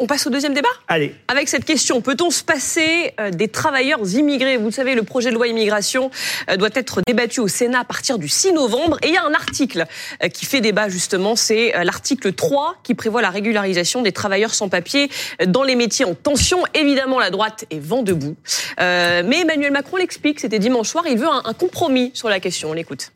on 0.00 0.06
passe 0.06 0.26
au 0.26 0.30
deuxième 0.30 0.54
débat 0.54 0.68
Allez. 0.88 1.14
Avec 1.28 1.48
cette 1.48 1.64
question, 1.64 2.00
peut-on 2.00 2.30
se 2.30 2.42
passer 2.42 3.12
euh, 3.20 3.30
des 3.30 3.48
travailleurs 3.48 4.00
immigrés? 4.14 4.56
Vous 4.56 4.66
le 4.66 4.70
savez, 4.72 4.94
le 4.94 5.02
projet 5.02 5.30
de 5.30 5.34
loi 5.34 5.46
immigration 5.46 6.10
euh, 6.48 6.56
doit 6.56 6.70
être 6.74 7.02
débattu 7.06 7.40
au 7.40 7.48
Sénat 7.48 7.80
à 7.80 7.84
partir 7.84 8.18
du 8.18 8.28
6 8.28 8.54
novembre. 8.54 8.98
Et 9.02 9.08
il 9.08 9.14
y 9.14 9.18
a 9.18 9.24
un 9.24 9.34
article 9.34 9.84
euh, 10.24 10.28
qui 10.28 10.46
fait 10.46 10.60
débat 10.60 10.88
justement, 10.88 11.36
c'est 11.36 11.72
l'article 11.84 12.32
3 12.32 12.76
qui 12.82 12.94
prévoit 12.94 13.22
la 13.22 13.30
régularisation 13.30 14.02
des 14.02 14.12
travailleurs 14.12 14.54
sans 14.54 14.68
papier 14.68 15.10
dans 15.46 15.62
les 15.62 15.76
métiers 15.76 16.06
en 16.06 16.14
tension. 16.14 16.64
Évidemment, 16.74 17.18
la 17.18 17.30
droite 17.30 17.66
est 17.70 17.78
vent 17.78 18.02
debout. 18.02 18.36
mais 18.78 19.40
Emmanuel 19.40 19.72
Macron 19.72 19.98
l'explique, 19.98 20.40
c'était 20.40 20.58
dimanche 20.58 20.88
soir, 20.88 21.04
il 21.06 21.18
veut 21.18 21.28
un, 21.28 21.52
compromis 21.52 22.10
sur 22.14 22.28
la 22.28 22.40
question. 22.40 22.70
On 22.70 22.72
l'écoute. 22.72 23.12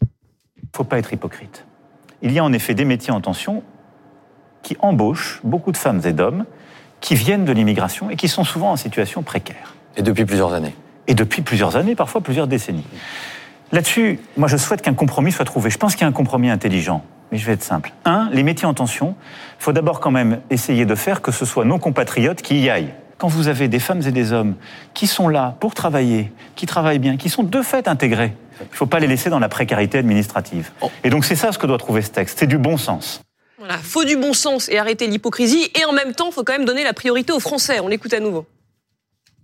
Il 0.00 0.06
ne 0.72 0.76
faut 0.76 0.84
pas 0.84 0.98
être 0.98 1.12
hypocrite. 1.12 1.64
Il 2.22 2.32
y 2.32 2.38
a 2.38 2.44
en 2.44 2.52
effet 2.52 2.74
des 2.74 2.84
métiers 2.84 3.12
en 3.12 3.20
tension 3.20 3.62
qui 4.62 4.76
embauchent 4.80 5.40
beaucoup 5.44 5.72
de 5.72 5.76
femmes 5.76 6.00
et 6.04 6.12
d'hommes 6.12 6.44
qui 7.00 7.14
viennent 7.14 7.44
de 7.44 7.52
l'immigration 7.52 8.10
et 8.10 8.16
qui 8.16 8.28
sont 8.28 8.44
souvent 8.44 8.72
en 8.72 8.76
situation 8.76 9.22
précaire. 9.22 9.74
Et 9.96 10.02
depuis 10.02 10.24
plusieurs 10.24 10.52
années. 10.52 10.74
Et 11.06 11.14
depuis 11.14 11.42
plusieurs 11.42 11.76
années, 11.76 11.94
parfois 11.94 12.20
plusieurs 12.20 12.46
décennies. 12.46 12.86
Là-dessus, 13.72 14.20
moi 14.36 14.48
je 14.48 14.56
souhaite 14.56 14.82
qu'un 14.82 14.94
compromis 14.94 15.32
soit 15.32 15.44
trouvé. 15.44 15.70
Je 15.70 15.78
pense 15.78 15.94
qu'il 15.94 16.02
y 16.02 16.04
a 16.04 16.08
un 16.08 16.12
compromis 16.12 16.50
intelligent. 16.50 17.02
Mais 17.30 17.38
je 17.38 17.46
vais 17.46 17.52
être 17.52 17.62
simple. 17.62 17.92
Un, 18.04 18.30
les 18.32 18.42
métiers 18.42 18.66
en 18.66 18.74
tension, 18.74 19.14
il 19.58 19.62
faut 19.62 19.72
d'abord 19.72 20.00
quand 20.00 20.10
même 20.10 20.40
essayer 20.48 20.86
de 20.86 20.94
faire 20.94 21.20
que 21.20 21.30
ce 21.30 21.44
soit 21.44 21.64
nos 21.64 21.78
compatriotes 21.78 22.40
qui 22.40 22.60
y 22.60 22.70
aillent. 22.70 22.94
Quand 23.18 23.28
vous 23.28 23.48
avez 23.48 23.68
des 23.68 23.80
femmes 23.80 24.00
et 24.06 24.12
des 24.12 24.32
hommes 24.32 24.54
qui 24.94 25.06
sont 25.06 25.28
là 25.28 25.56
pour 25.60 25.74
travailler, 25.74 26.32
qui 26.54 26.66
travaillent 26.66 27.00
bien, 27.00 27.16
qui 27.16 27.28
sont 27.28 27.42
de 27.42 27.62
fait 27.62 27.88
intégrés, 27.88 28.32
il 28.60 28.70
ne 28.70 28.76
faut 28.76 28.86
pas 28.86 29.00
les 29.00 29.06
laisser 29.06 29.28
dans 29.28 29.40
la 29.40 29.48
précarité 29.48 29.98
administrative. 29.98 30.70
Oh. 30.80 30.90
Et 31.04 31.10
donc 31.10 31.24
c'est 31.24 31.34
ça 31.36 31.52
ce 31.52 31.58
que 31.58 31.66
doit 31.66 31.78
trouver 31.78 32.02
ce 32.02 32.10
texte, 32.10 32.38
c'est 32.38 32.46
du 32.46 32.58
bon 32.58 32.76
sens. 32.76 33.20
Voilà, 33.58 33.76
faut 33.78 34.04
du 34.04 34.16
bon 34.16 34.32
sens 34.34 34.68
et 34.68 34.78
arrêter 34.78 35.08
l'hypocrisie. 35.08 35.68
Et 35.74 35.84
en 35.84 35.92
même 35.92 36.14
temps, 36.14 36.30
faut 36.30 36.44
quand 36.44 36.52
même 36.52 36.64
donner 36.64 36.84
la 36.84 36.92
priorité 36.92 37.32
aux 37.32 37.40
Français. 37.40 37.80
On 37.80 37.88
l'écoute 37.88 38.14
à 38.14 38.20
nouveau. 38.20 38.46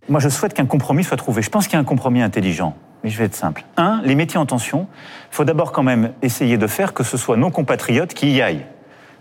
Moi, 0.08 0.20
je 0.20 0.28
souhaite 0.28 0.54
qu'un 0.54 0.66
compromis 0.66 1.02
soit 1.02 1.16
trouvé. 1.16 1.42
Je 1.42 1.50
pense 1.50 1.66
qu'il 1.66 1.74
y 1.74 1.76
a 1.76 1.80
un 1.80 1.84
compromis 1.84 2.22
intelligent. 2.22 2.76
Mais 3.02 3.10
je 3.10 3.18
vais 3.18 3.24
être 3.24 3.34
simple. 3.34 3.64
Un, 3.76 4.00
les 4.04 4.14
métiers 4.14 4.38
en 4.38 4.46
tension, 4.46 4.86
il 5.30 5.34
faut 5.34 5.44
d'abord 5.44 5.72
quand 5.72 5.82
même 5.82 6.12
essayer 6.22 6.56
de 6.56 6.66
faire 6.68 6.94
que 6.94 7.02
ce 7.02 7.16
soit 7.16 7.36
nos 7.36 7.50
compatriotes 7.50 8.14
qui 8.14 8.30
y 8.30 8.40
aillent. 8.40 8.64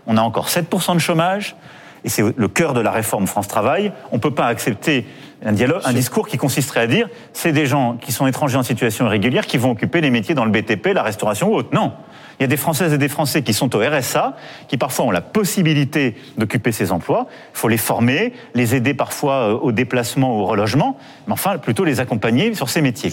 On 0.06 0.16
a 0.16 0.22
encore 0.22 0.48
7% 0.48 0.94
de 0.94 1.00
chômage, 1.00 1.56
et 2.04 2.08
c'est 2.08 2.22
le 2.36 2.48
cœur 2.48 2.74
de 2.74 2.80
la 2.80 2.90
réforme 2.90 3.26
France 3.26 3.48
Travail. 3.48 3.92
On 4.12 4.16
ne 4.16 4.20
peut 4.20 4.30
pas 4.30 4.46
accepter 4.46 5.06
un 5.44 5.52
dialogue, 5.52 5.82
un 5.84 5.92
discours 5.92 6.28
qui 6.28 6.36
consisterait 6.36 6.80
à 6.80 6.86
dire 6.86 7.08
c'est 7.32 7.52
des 7.52 7.66
gens 7.66 7.96
qui 8.00 8.12
sont 8.12 8.26
étrangers 8.26 8.56
en 8.56 8.62
situation 8.62 9.06
irrégulière 9.06 9.46
qui 9.46 9.58
vont 9.58 9.72
occuper 9.72 10.00
les 10.00 10.10
métiers 10.10 10.34
dans 10.34 10.44
le 10.44 10.50
BTP, 10.50 10.88
la 10.94 11.02
restauration 11.02 11.50
ou 11.50 11.54
autre. 11.54 11.70
Non. 11.72 11.92
Il 12.38 12.42
y 12.42 12.44
a 12.44 12.48
des 12.48 12.56
Françaises 12.56 12.92
et 12.92 12.98
des 12.98 13.08
Français 13.08 13.42
qui 13.42 13.54
sont 13.54 13.74
au 13.76 13.78
RSA, 13.78 14.36
qui 14.66 14.76
parfois 14.76 15.04
ont 15.04 15.10
la 15.10 15.20
possibilité 15.20 16.16
d'occuper 16.36 16.72
ces 16.72 16.90
emplois. 16.90 17.26
Il 17.54 17.58
faut 17.58 17.68
les 17.68 17.78
former, 17.78 18.32
les 18.54 18.74
aider 18.74 18.92
parfois 18.92 19.50
euh, 19.50 19.58
au 19.58 19.72
déplacement, 19.72 20.40
au 20.40 20.44
relogement, 20.44 20.98
mais 21.26 21.32
enfin 21.32 21.58
plutôt 21.58 21.84
les 21.84 22.00
accompagner 22.00 22.52
sur 22.54 22.68
ces 22.68 22.82
métiers. 22.82 23.12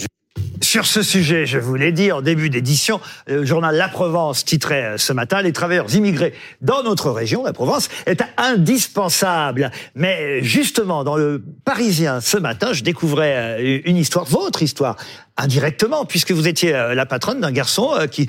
Sur 0.60 0.86
ce 0.86 1.02
sujet, 1.02 1.46
je 1.46 1.58
vous 1.58 1.74
l'ai 1.74 1.92
dit 1.92 2.12
en 2.12 2.20
début 2.20 2.50
d'édition, 2.50 3.00
le 3.26 3.44
journal 3.44 3.74
La 3.74 3.88
Provence 3.88 4.44
titrait 4.44 4.84
euh, 4.84 4.98
ce 4.98 5.12
matin 5.12 5.42
Les 5.42 5.52
travailleurs 5.52 5.92
immigrés 5.94 6.34
dans 6.60 6.82
notre 6.82 7.10
région, 7.10 7.44
la 7.44 7.52
Provence, 7.52 7.88
est 8.06 8.22
indispensable. 8.36 9.70
Mais 9.94 10.42
justement, 10.42 11.04
dans 11.04 11.16
le 11.16 11.42
Parisien 11.64 12.20
ce 12.20 12.36
matin, 12.36 12.72
je 12.72 12.82
découvrais 12.82 13.60
euh, 13.60 13.80
une 13.84 13.96
histoire, 13.96 14.24
votre 14.24 14.62
histoire, 14.62 14.96
indirectement, 15.36 16.04
puisque 16.04 16.32
vous 16.32 16.48
étiez 16.48 16.74
euh, 16.74 16.94
la 16.94 17.06
patronne 17.06 17.40
d'un 17.40 17.52
garçon 17.52 17.90
qui 18.10 18.28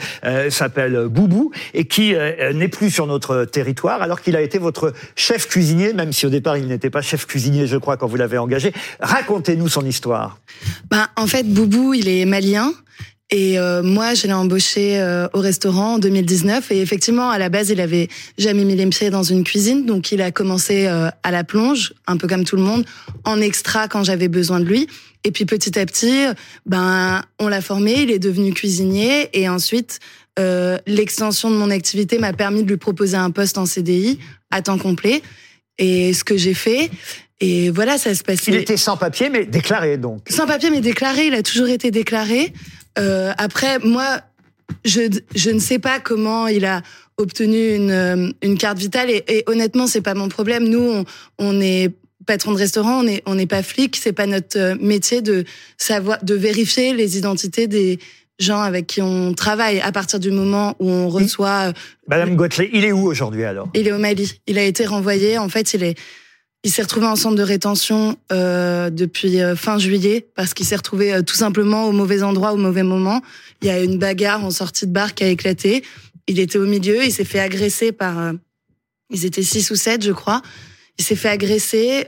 s'appelle 0.49 1.07
Boubou 1.07 1.51
et 1.73 1.85
qui 1.85 2.13
n'est 2.53 2.67
plus 2.67 2.91
sur 2.91 3.07
notre 3.07 3.45
territoire, 3.45 4.01
alors 4.01 4.21
qu'il 4.21 4.35
a 4.35 4.41
été 4.41 4.57
votre 4.57 4.93
chef 5.15 5.47
cuisinier, 5.47 5.93
même 5.93 6.13
si 6.13 6.25
au 6.25 6.29
départ 6.29 6.57
il 6.57 6.67
n'était 6.67 6.89
pas 6.89 7.01
chef 7.01 7.25
cuisinier, 7.25 7.67
je 7.67 7.77
crois, 7.77 7.97
quand 7.97 8.07
vous 8.07 8.15
l'avez 8.15 8.37
engagé. 8.37 8.73
Racontez-nous 8.99 9.67
son 9.67 9.85
histoire. 9.85 10.39
Ben, 10.89 11.07
en 11.15 11.27
fait, 11.27 11.43
Boubou, 11.43 11.93
il 11.93 12.07
est 12.07 12.25
malien. 12.25 12.73
Et 13.33 13.57
euh, 13.57 13.81
moi, 13.81 14.13
je 14.13 14.27
l'ai 14.27 14.33
embauché 14.33 14.99
euh, 15.01 15.27
au 15.33 15.39
restaurant 15.39 15.95
en 15.95 15.99
2019. 15.99 16.71
Et 16.71 16.81
effectivement, 16.81 17.31
à 17.31 17.39
la 17.39 17.49
base, 17.49 17.71
il 17.71 17.81
avait 17.81 18.07
jamais 18.37 18.63
mis 18.63 18.75
les 18.75 18.85
pieds 18.85 19.09
dans 19.09 19.23
une 19.23 19.43
cuisine. 19.43 19.87
Donc, 19.87 20.11
il 20.11 20.21
a 20.21 20.31
commencé 20.31 20.85
euh, 20.85 21.09
à 21.23 21.31
la 21.31 21.43
plonge, 21.43 21.93
un 22.05 22.17
peu 22.17 22.27
comme 22.27 22.43
tout 22.43 22.57
le 22.57 22.61
monde, 22.61 22.85
en 23.23 23.41
extra 23.41 23.87
quand 23.87 24.03
j'avais 24.03 24.27
besoin 24.27 24.59
de 24.59 24.65
lui. 24.65 24.87
Et 25.23 25.31
puis, 25.31 25.45
petit 25.45 25.77
à 25.79 25.85
petit, 25.85 26.25
ben, 26.65 27.23
on 27.39 27.47
l'a 27.47 27.61
formé. 27.61 28.01
Il 28.01 28.11
est 28.11 28.19
devenu 28.19 28.53
cuisinier. 28.53 29.29
Et 29.33 29.47
ensuite, 29.47 29.99
l'extension 30.87 31.49
de 31.49 31.55
mon 31.55 31.69
activité 31.69 32.17
m'a 32.17 32.33
permis 32.33 32.63
de 32.63 32.69
lui 32.69 32.77
proposer 32.77 33.17
un 33.17 33.31
poste 33.31 33.57
en 33.57 33.65
CDI 33.65 34.19
à 34.51 34.61
temps 34.61 34.77
complet. 34.77 35.21
Et 35.77 36.13
ce 36.13 36.23
que 36.23 36.37
j'ai 36.37 36.53
fait, 36.53 36.91
et 37.39 37.69
voilà, 37.71 37.97
ça 37.97 38.15
se 38.15 38.23
passe. 38.23 38.47
Il 38.47 38.55
était 38.55 38.77
sans 38.77 38.95
papier, 38.95 39.29
mais 39.29 39.45
déclaré 39.45 39.97
donc. 39.97 40.21
Sans 40.29 40.47
papier, 40.47 40.69
mais 40.69 40.79
déclaré. 40.79 41.27
Il 41.27 41.33
a 41.33 41.43
toujours 41.43 41.67
été 41.67 41.91
déclaré. 41.91 42.53
Euh, 42.97 43.33
après, 43.37 43.79
moi, 43.79 44.21
je, 44.85 45.01
je 45.35 45.49
ne 45.49 45.59
sais 45.59 45.77
pas 45.77 45.99
comment 45.99 46.47
il 46.47 46.63
a 46.63 46.81
obtenu 47.17 47.75
une, 47.75 47.91
euh, 47.91 48.31
une 48.43 48.57
carte 48.57 48.77
vitale. 48.77 49.09
Et, 49.09 49.23
et 49.27 49.43
honnêtement, 49.47 49.87
c'est 49.87 50.01
pas 50.01 50.13
mon 50.13 50.29
problème. 50.29 50.69
Nous, 50.69 50.79
on, 50.79 51.05
on 51.37 51.59
est 51.59 51.91
patron 52.25 52.51
de 52.51 52.57
restaurant, 52.57 52.99
on 52.99 53.03
n'est 53.03 53.23
on 53.25 53.35
n'est 53.35 53.47
pas 53.47 53.63
flic. 53.63 53.95
C'est 53.95 54.13
pas 54.13 54.25
notre 54.25 54.57
euh, 54.57 54.75
métier 54.79 55.21
de 55.21 55.45
savoir, 55.77 56.23
de 56.23 56.33
vérifier 56.33 56.93
les 56.93 57.17
identités 57.17 57.67
des 57.67 57.99
gens 58.39 58.61
avec 58.61 58.87
qui 58.87 59.01
on 59.01 59.33
travaille 59.33 59.79
à 59.79 59.91
partir 59.91 60.19
du 60.19 60.31
moment 60.31 60.75
où 60.79 60.89
on 60.89 61.09
reçoit. 61.09 61.69
Euh, 61.69 61.73
Madame 62.07 62.35
Gottlieb, 62.35 62.69
il 62.73 62.85
est 62.85 62.91
où 62.91 63.05
aujourd'hui 63.05 63.43
alors? 63.43 63.69
Il 63.73 63.87
est 63.87 63.91
au 63.91 63.99
Mali. 63.99 64.39
Il 64.47 64.57
a 64.57 64.63
été 64.63 64.85
renvoyé. 64.85 65.37
En 65.37 65.49
fait, 65.49 65.73
il 65.73 65.83
est 65.83 65.95
il 66.65 66.71
s'est 66.71 66.81
retrouvé 66.81 67.07
en 67.07 67.17
centre 67.17 67.35
de 67.35 67.43
rétention 67.43 68.15
euh, 68.31 68.89
depuis 68.89 69.39
fin 69.57 69.77
juillet 69.77 70.27
parce 70.33 70.53
qu'il 70.53 70.65
s'est 70.65 70.77
retrouvé 70.77 71.13
euh, 71.13 71.21
tout 71.21 71.35
simplement 71.35 71.85
au 71.85 71.91
mauvais 71.91 72.23
endroit 72.23 72.53
au 72.53 72.57
mauvais 72.57 72.83
moment. 72.83 73.21
Il 73.61 73.67
y 73.67 73.71
a 73.71 73.81
une 73.81 73.99
bagarre 73.99 74.45
en 74.45 74.49
sortie 74.49 74.87
de 74.87 74.93
bar 74.93 75.13
qui 75.13 75.25
a 75.25 75.27
éclaté. 75.27 75.83
Il 76.27 76.39
était 76.39 76.57
au 76.57 76.65
milieu, 76.65 77.03
il 77.03 77.11
s'est 77.11 77.25
fait 77.25 77.39
agresser 77.39 77.91
par... 77.91 78.17
Euh, 78.17 78.33
ils 79.09 79.25
étaient 79.25 79.43
six 79.43 79.69
ou 79.71 79.75
sept, 79.75 80.03
je 80.03 80.13
crois. 80.13 80.41
Il 80.99 81.03
s'est 81.03 81.15
fait 81.15 81.29
agresser, 81.29 82.07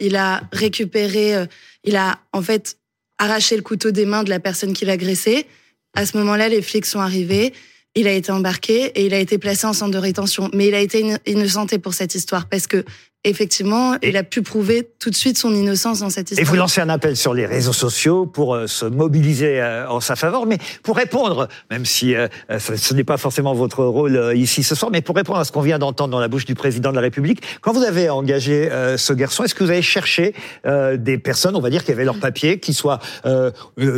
il 0.00 0.16
a 0.16 0.42
récupéré... 0.52 1.46
il 1.84 1.96
a 1.96 2.18
en 2.32 2.42
fait 2.42 2.76
arraché 3.18 3.56
le 3.56 3.62
couteau 3.62 3.90
des 3.90 4.04
mains 4.04 4.24
de 4.24 4.30
la 4.30 4.40
personne 4.40 4.72
qui 4.72 4.84
l'agressait. 4.84 5.46
À 5.94 6.04
ce 6.04 6.16
moment-là, 6.18 6.48
les 6.48 6.62
flics 6.62 6.86
sont 6.86 7.00
arrivés. 7.00 7.54
Il 7.94 8.06
a 8.06 8.12
été 8.12 8.30
embarqué 8.30 8.86
et 8.94 9.06
il 9.06 9.14
a 9.14 9.18
été 9.18 9.38
placé 9.38 9.66
en 9.66 9.72
centre 9.72 9.92
de 9.92 9.98
rétention. 9.98 10.50
Mais 10.52 10.66
il 10.66 10.74
a 10.74 10.80
été 10.80 11.16
innocenté 11.24 11.78
pour 11.78 11.94
cette 11.94 12.14
histoire 12.14 12.46
parce 12.48 12.66
que 12.66 12.84
effectivement, 13.26 13.96
il 14.02 14.16
a 14.16 14.22
pu 14.22 14.42
prouver 14.42 14.88
tout 14.98 15.10
de 15.10 15.14
suite 15.14 15.36
son 15.36 15.52
innocence 15.54 16.00
dans 16.00 16.10
cette 16.10 16.30
histoire. 16.30 16.46
Et 16.46 16.48
vous 16.48 16.56
lancez 16.56 16.80
un 16.80 16.88
appel 16.88 17.16
sur 17.16 17.34
les 17.34 17.44
réseaux 17.44 17.72
sociaux 17.72 18.24
pour 18.24 18.54
euh, 18.54 18.66
se 18.66 18.86
mobiliser 18.86 19.60
euh, 19.60 19.88
en 19.88 20.00
sa 20.00 20.16
faveur, 20.16 20.46
mais 20.46 20.58
pour 20.82 20.96
répondre, 20.96 21.48
même 21.70 21.84
si 21.84 22.14
euh, 22.14 22.28
ce 22.58 22.94
n'est 22.94 23.04
pas 23.04 23.16
forcément 23.16 23.52
votre 23.52 23.84
rôle 23.84 24.32
ici 24.34 24.62
ce 24.62 24.74
soir, 24.74 24.90
mais 24.92 25.02
pour 25.02 25.16
répondre 25.16 25.40
à 25.40 25.44
ce 25.44 25.50
qu'on 25.50 25.60
vient 25.60 25.78
d'entendre 25.78 26.10
dans 26.10 26.20
la 26.20 26.28
bouche 26.28 26.44
du 26.44 26.54
président 26.54 26.90
de 26.90 26.96
la 26.96 27.00
République, 27.02 27.42
quand 27.60 27.72
vous 27.72 27.82
avez 27.82 28.08
engagé 28.08 28.68
ce 28.96 29.12
garçon, 29.12 29.44
est-ce 29.44 29.54
que 29.54 29.64
vous 29.64 29.70
avez 29.70 29.82
cherché 29.82 30.34
des 30.64 31.18
personnes, 31.18 31.56
on 31.56 31.60
va 31.60 31.70
dire, 31.70 31.84
qui 31.84 31.92
avaient 31.92 32.04
leur 32.04 32.18
papier, 32.18 32.60
qui 32.60 32.72
soient 32.72 33.00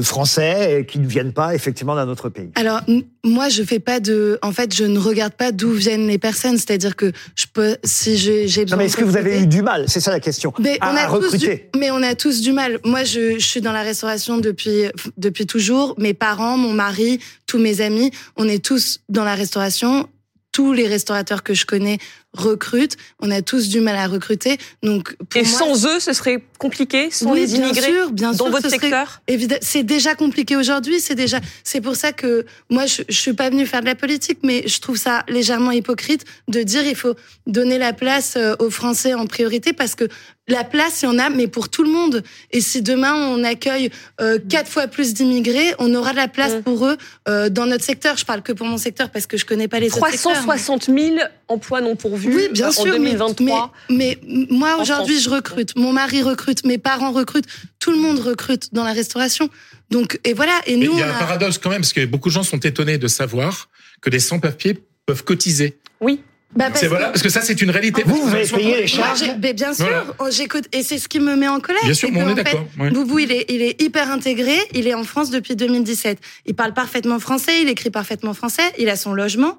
français 0.03 0.81
et 0.81 0.87
qui 0.87 0.99
ne 0.99 1.06
viennent 1.06 1.33
pas 1.33 1.55
effectivement 1.55 1.95
d'un 1.95 2.09
autre 2.09 2.28
pays? 2.28 2.50
Alors 2.55 2.81
moi, 3.28 3.49
je 3.49 3.62
fais 3.62 3.78
pas 3.78 4.00
de, 4.00 4.39
en 4.43 4.53
fait, 4.53 4.75
je 4.75 4.84
ne 4.84 4.99
regarde 4.99 5.33
pas 5.33 5.53
d'où 5.53 5.71
viennent 5.71 6.06
les 6.06 6.19
personnes, 6.19 6.56
c'est-à-dire 6.56 6.97
que 6.97 7.12
je 7.34 7.47
peux, 7.53 7.77
si 7.84 8.16
j'ai 8.16 8.44
besoin. 8.65 8.78
mais 8.78 8.87
est-ce 8.87 8.97
que 8.97 9.05
vous 9.05 9.16
avez 9.16 9.41
eu 9.41 9.47
du 9.47 9.62
mal? 9.62 9.84
C'est 9.89 10.00
ça 10.00 10.11
la 10.11 10.21
question. 10.21 10.53
Mais 10.59 10.78
à, 10.81 10.93
on 10.93 10.97
a 10.97 11.06
recruter. 11.06 11.71
mais 11.77 11.91
on 11.91 12.03
a 12.03 12.15
tous 12.15 12.41
du 12.41 12.53
mal. 12.53 12.78
Moi, 12.84 13.05
je, 13.05 13.39
je 13.39 13.44
suis 13.44 13.61
dans 13.61 13.72
la 13.72 13.83
restauration 13.83 14.39
depuis 14.39 14.84
depuis 15.16 15.47
toujours. 15.47 15.94
Mes 15.99 16.15
parents, 16.15 16.56
mon 16.56 16.72
mari, 16.72 17.21
tous 17.47 17.59
mes 17.59 17.81
amis, 17.81 18.11
on 18.37 18.49
est 18.49 18.65
tous 18.65 19.00
dans 19.09 19.25
la 19.25 19.34
restauration 19.34 20.09
tous 20.50 20.72
les 20.72 20.89
restaurateurs 20.89 21.45
que 21.45 21.55
je 21.55 21.66
connais 21.66 21.99
recrutent. 22.38 22.97
On 23.21 23.31
a 23.31 23.43
tous 23.43 23.69
du 23.69 23.81
mal 23.81 23.97
à 23.97 24.06
recruter. 24.06 24.59
Donc, 24.83 25.16
et 25.34 25.45
sans 25.45 25.86
eux, 25.86 26.01
ce 26.01 26.12
serait 26.12 26.42
compliqué, 26.59 27.10
sans 27.10 27.34
les 27.34 27.54
immigrés 27.54 27.72
bien 27.72 27.83
sûr, 27.83 28.10
bien 28.12 28.33
dans 28.33 28.51
votre 28.51 28.68
secteur. 28.68 29.22
C'est 29.60 29.83
déjà 29.83 30.15
compliqué 30.15 30.57
aujourd'hui. 30.57 31.01
C'est 31.01 31.15
déjà. 31.15 31.41
C'est 31.65 31.80
pour 31.80 31.97
ça 31.97 32.12
que 32.12 32.47
moi, 32.71 32.86
je, 32.86 33.03
je 33.09 33.16
suis 33.16 33.33
pas 33.33 33.51
venue 33.51 33.66
faire 33.66 33.80
de 33.80 33.86
la 33.86 33.95
politique, 33.95 34.39
mais 34.42 34.66
je 34.66 34.80
trouve 34.80 34.97
ça 34.97 35.24
légèrement 35.28 35.72
hypocrite 35.72 36.24
de 36.48 36.62
dire 36.62 36.84
il 36.86 36.97
faut 36.97 37.15
donner 37.47 37.78
la 37.78 37.92
place 37.92 38.34
euh, 38.36 38.54
aux 38.59 38.71
Français 38.71 39.15
en 39.15 39.27
priorité 39.27 39.72
parce 39.72 39.95
que 39.95 40.09
la 40.48 40.65
place, 40.65 41.03
il 41.03 41.04
y 41.04 41.09
en 41.09 41.18
a, 41.18 41.28
mais 41.28 41.47
pour 41.47 41.68
tout 41.68 41.83
le 41.83 41.91
monde. 41.91 42.22
Et 42.53 42.60
si 42.60 42.83
demain 42.83 43.15
on 43.15 43.45
accueille 43.45 43.91
euh, 44.21 44.39
quatre 44.48 44.71
fois 44.71 44.86
plus 44.86 45.12
d'immigrés, 45.15 45.74
on 45.78 45.95
aura 45.95 46.12
de 46.12 46.16
la 46.16 46.28
place 46.28 46.54
mm. 46.54 46.62
pour 46.62 46.86
eux 46.86 46.97
euh, 47.28 47.51
dans 47.51 47.66
notre 47.66 47.84
secteur. 47.84 48.16
Je 48.16 48.24
parle 48.24 48.42
que 48.42 48.53
pour 48.53 48.66
mon 48.66 48.78
secteur 48.78 49.10
parce 49.10 49.27
que 49.27 49.36
je 49.36 49.45
connais 49.45 49.68
pas 49.68 49.78
les 49.78 49.89
autres 49.89 50.10
secteurs. 50.10 50.33
360 50.33 50.84
000 50.86 51.16
emplois 51.48 51.80
non 51.80 51.97
pourvus 51.97 52.28
oui, 52.34 52.48
bien 52.53 52.71
sûr, 52.71 52.83
en 52.83 52.97
2023. 52.98 53.72
Mais, 53.91 54.19
mais 54.27 54.47
moi 54.51 54.77
aujourd'hui, 54.80 55.21
je 55.21 55.30
recrute. 55.30 55.77
Mon 55.77 55.92
mari 55.92 56.22
recrute. 56.22 56.65
Mes 56.65 56.78
parents 56.78 57.13
recrutent. 57.13 57.47
Tout 57.80 57.91
le 57.91 57.98
monde 57.98 58.19
recrute 58.19 58.72
dans 58.75 58.84
la 58.84 58.92
restauration. 58.92 59.48
Donc 59.91 60.21
et 60.25 60.34
voilà. 60.34 60.60
Et 60.66 60.77
nous, 60.77 60.92
il 60.92 60.98
y 60.98 61.03
a 61.03 61.15
un 61.15 61.19
paradoxe 61.19 61.59
quand 61.59 61.71
même 61.71 61.80
parce 61.80 61.92
que 61.92 62.04
beaucoup 62.04 62.28
de 62.28 62.34
gens 62.34 62.42
sont 62.42 62.59
étonnés 62.59 62.98
de 62.98 63.09
savoir 63.09 63.69
que 64.01 64.10
les 64.10 64.21
sans-papiers 64.21 64.78
peuvent 65.07 65.25
cotiser. 65.25 65.78
Oui. 66.01 66.21
Bah, 66.57 66.71
parce 66.71 66.84
voilà, 66.84 67.09
parce 67.09 67.22
que 67.22 67.28
ça, 67.28 67.42
c'est 67.42 67.60
une 67.60 67.71
réalité. 67.71 68.03
Vous, 68.07 68.22
vous 68.22 68.34
avez 68.34 68.47
payé 68.47 68.71
les 68.71 68.78
Moi, 68.78 68.86
charges 68.86 69.22
mais 69.42 69.53
bien 69.53 69.74
sûr, 69.74 69.84
Voilà. 69.84 70.07
oh, 70.19 70.28
j'écoute 70.31 70.65
et 70.72 70.83
c'est 70.83 70.98
ce 70.98 71.07
qui 71.07 71.21
me 71.21 71.36
met 71.36 71.47
en 71.47 71.60
colère. 71.60 71.83
Bien 71.84 71.92
sûr, 71.92 72.09
on 72.10 72.28
est 72.31 72.34
d'accord, 72.34 72.65
ouais. 72.78 72.91
Boubou, 72.91 73.19
il 73.19 73.31
est, 73.33 73.45
il 73.51 73.60
est 73.60 73.81
hyper 73.83 74.10
intégré. 74.10 74.57
Il 74.72 74.86
est 74.86 74.95
en 74.95 75.04
France 75.04 75.31
depuis 75.31 75.57
2017. 75.57 76.19
Il 76.47 76.54
parle 76.54 76.72
parfaitement 76.72 77.19
français. 77.19 77.60
Il 77.60 77.69
écrit 77.69 77.91
parfaitement 77.91 78.33
français. 78.33 78.63
Il 78.78 78.89
a 78.89 78.97
son 78.97 79.13
logement 79.13 79.59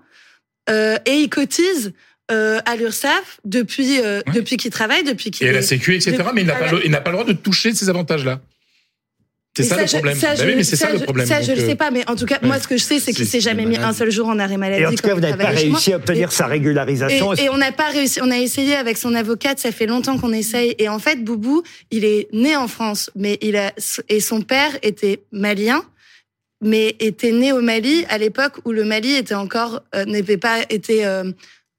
euh, 0.70 0.98
et 1.06 1.16
il 1.20 1.30
cotise 1.30 1.94
euh, 2.32 2.60
à 2.66 2.76
l'URSSAF 2.76 3.40
depuis 3.46 4.00
euh, 4.00 4.22
depuis 4.34 4.58
qu'il 4.58 4.72
travaille, 4.72 5.04
depuis 5.04 5.32
qu'il 5.32 5.48
Et 5.48 5.50
est. 5.50 5.54
la 5.54 5.62
Sécu, 5.62 5.96
etc. 5.96 6.16
Mais 6.34 6.42
il 6.42 6.48
n'a 6.48 6.56
pas, 6.56 6.72
le- 6.72 6.86
il 6.86 6.92
n'a 6.92 7.02
pas 7.02 7.12
le 7.12 7.18
droit 7.18 7.28
de 7.28 7.34
toucher 7.34 7.74
ces 7.74 7.90
avantages-là. 7.90 8.40
C'est 9.58 9.64
Mais 9.64 9.70
ça, 9.70 9.76
le 9.82 9.88
je- 9.88 9.92
problème. 9.94 10.18
ça, 10.18 10.28
Bah 10.30 10.36
je- 10.36 10.46
oui, 10.46 10.54
mais 10.56 10.64
c'est 10.64 10.76
ça, 10.76 10.92
le 10.92 11.00
je- 11.00 11.04
problème. 11.04 11.26
Ça, 11.28 11.42
je 11.42 11.48
Donc, 11.48 11.58
le 11.58 11.64
euh, 11.64 11.68
sais 11.68 11.76
pas, 11.76 11.90
mais 11.92 12.08
en 12.08 12.16
tout 12.16 12.26
cas, 12.26 12.40
ouais. 12.40 12.48
moi, 12.48 12.60
ce 12.60 12.68
que 12.68 12.78
je 12.78 12.84
sais, 12.84 13.00
c'est 13.00 13.12
qu'il 13.14 13.26
s'est 13.26 13.42
jamais 13.42 13.66
mis 13.66 13.78
un 13.78 13.94
seul 13.94 14.12
jour 14.12 14.28
en 14.28 14.38
arrêt 14.40 14.58
maladie. 14.58 14.84
Et 14.84 14.86
en 14.86 14.92
tout 14.92 14.98
cas, 14.98 15.14
vous 15.16 15.20
il 15.20 15.24
n'avez 15.24 15.38
pas 15.44 15.50
réussi 15.50 15.92
à 15.92 15.96
obtenir 15.98 16.30
Et- 16.30 16.32
sa 16.32 16.46
régularisation. 16.46 17.34
Et, 17.34 17.46
et 17.46 17.50
on 17.50 17.58
n'a 17.58 17.72
pas 17.72 17.90
réussi. 17.90 18.22
On 18.22 18.30
a 18.32 18.38
essayé 18.38 18.76
avec 18.76 18.98
son 18.98 19.16
avocate. 19.16 19.58
Ça 19.60 19.72
fait 19.72 19.88
longtemps 19.88 20.18
qu'on 20.20 20.32
essaye. 20.32 20.76
Et 20.78 20.88
en 20.88 21.00
fait, 21.00 21.24
Boubou, 21.26 21.64
il 21.92 22.06
est 22.06 22.28
né 22.32 22.56
en 22.56 22.68
France, 22.68 23.10
mais 23.16 23.38
il 23.42 23.58
a 23.58 23.74
et 24.08 24.20
son 24.22 24.42
père 24.42 24.78
était 24.84 25.24
malien, 25.32 25.84
mais 26.62 26.96
était 27.00 27.32
né 27.32 27.52
au 27.52 27.62
Mali 27.62 28.06
à 28.08 28.18
l'époque 28.20 28.54
où 28.66 28.72
le 28.72 28.86
Mali 28.86 29.16
était 29.16 29.34
encore 29.36 29.82
euh, 29.96 30.06
n'avait 30.06 30.38
pas 30.38 30.60
été 30.70 31.06
euh, 31.06 31.32